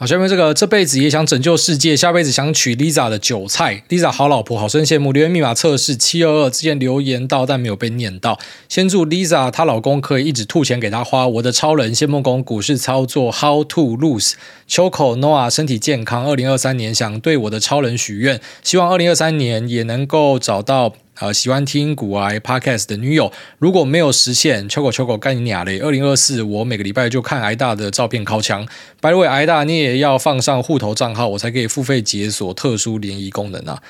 [0.00, 3.82] 好，下面这个这辈子也想拯救世界，下辈子想娶 Lisa 的韭菜。
[3.88, 5.10] Lisa 好老婆，好生羡慕。
[5.10, 8.38] 留言密码测试七二二，之前留言到但没有被念到。
[8.68, 11.26] 先祝 Lisa 她老公可以一直吐钱给她花。
[11.26, 14.34] 我的超人谢孟恭股市操作 How to lose。
[14.68, 16.28] 秋口 Noah 身体健康。
[16.28, 20.94] 二零二三年想对我的超人许愿，希望二零二三年也能够找到。
[21.20, 25.80] 呃，喜欢听股癌 Podcast 的女友，如果没有实现，秋狗秋狗干你俩嘞！
[25.80, 28.64] 二零二四，我每个礼拜就看挨大的照片靠墙。
[29.00, 33.82] By the way，癌大你也要放上户头账号，我才可以付费解锁特殊联谊功能啊！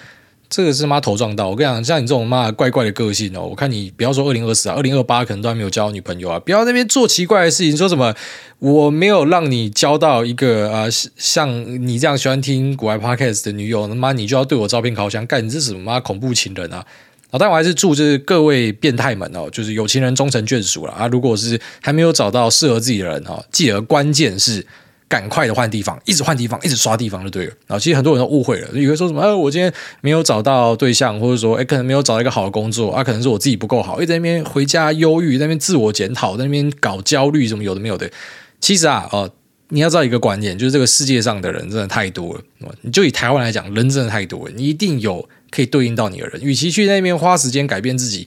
[0.49, 6.41] 这个是妈头撞到，我跟你讲，像你这种妈怪怪的个性哦，我看你不要说二零二四啊，二零二八可能都还没有交女朋友啊！
[6.41, 8.15] 不要那边做奇怪的事情，说什么
[8.59, 16.87] 我没有让你交到一个啊、呃、像你这样喜欢听股癌 Podcast 的女友，他妈你就要对我照片靠墙，干你这是什么妈恐怖情人啊！
[17.31, 21.07] 啊，但我还是祝就是各位变态们哦，就是有情人终成眷属了啊！
[21.09, 24.67] 如果是还没有找到适合自己的人哦，记得关键是
[25.07, 27.53] 赶快的换地方，一直换地方，一直刷地方就对了。
[27.67, 29.71] 啊，其实很多人都误会了，以为说什么，哎，我今天
[30.01, 38.11] 没有找到对象，或者说，哎，可能没有找到一个好的工作啊，可能是我自己不够好，一直在那边回家忧郁，在那边自我检讨，在那边搞焦虑，什么有的没有的。
[38.59, 39.31] 其实啊，哦，
[39.69, 42.41] 你要知道一个观念，就是这个世界上的人真的太多了。
[42.81, 45.29] 你就以台湾来讲，人真的太多了，你一定有。
[45.51, 48.27] 可以对应到你的人，与其去那边花时间改变自己，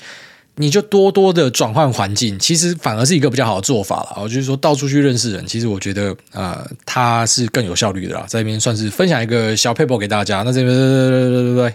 [0.55, 4.09] 你就多多的转换环境，其实反而是一个比较好的做法了。
[4.15, 8.25] 啊就是说到处去认识人，其实我觉得呃，它是更有效率的啦。
[8.27, 10.43] 在这边算是分享一个小 paper 给大家。
[10.43, 11.73] 那这边对对对对对。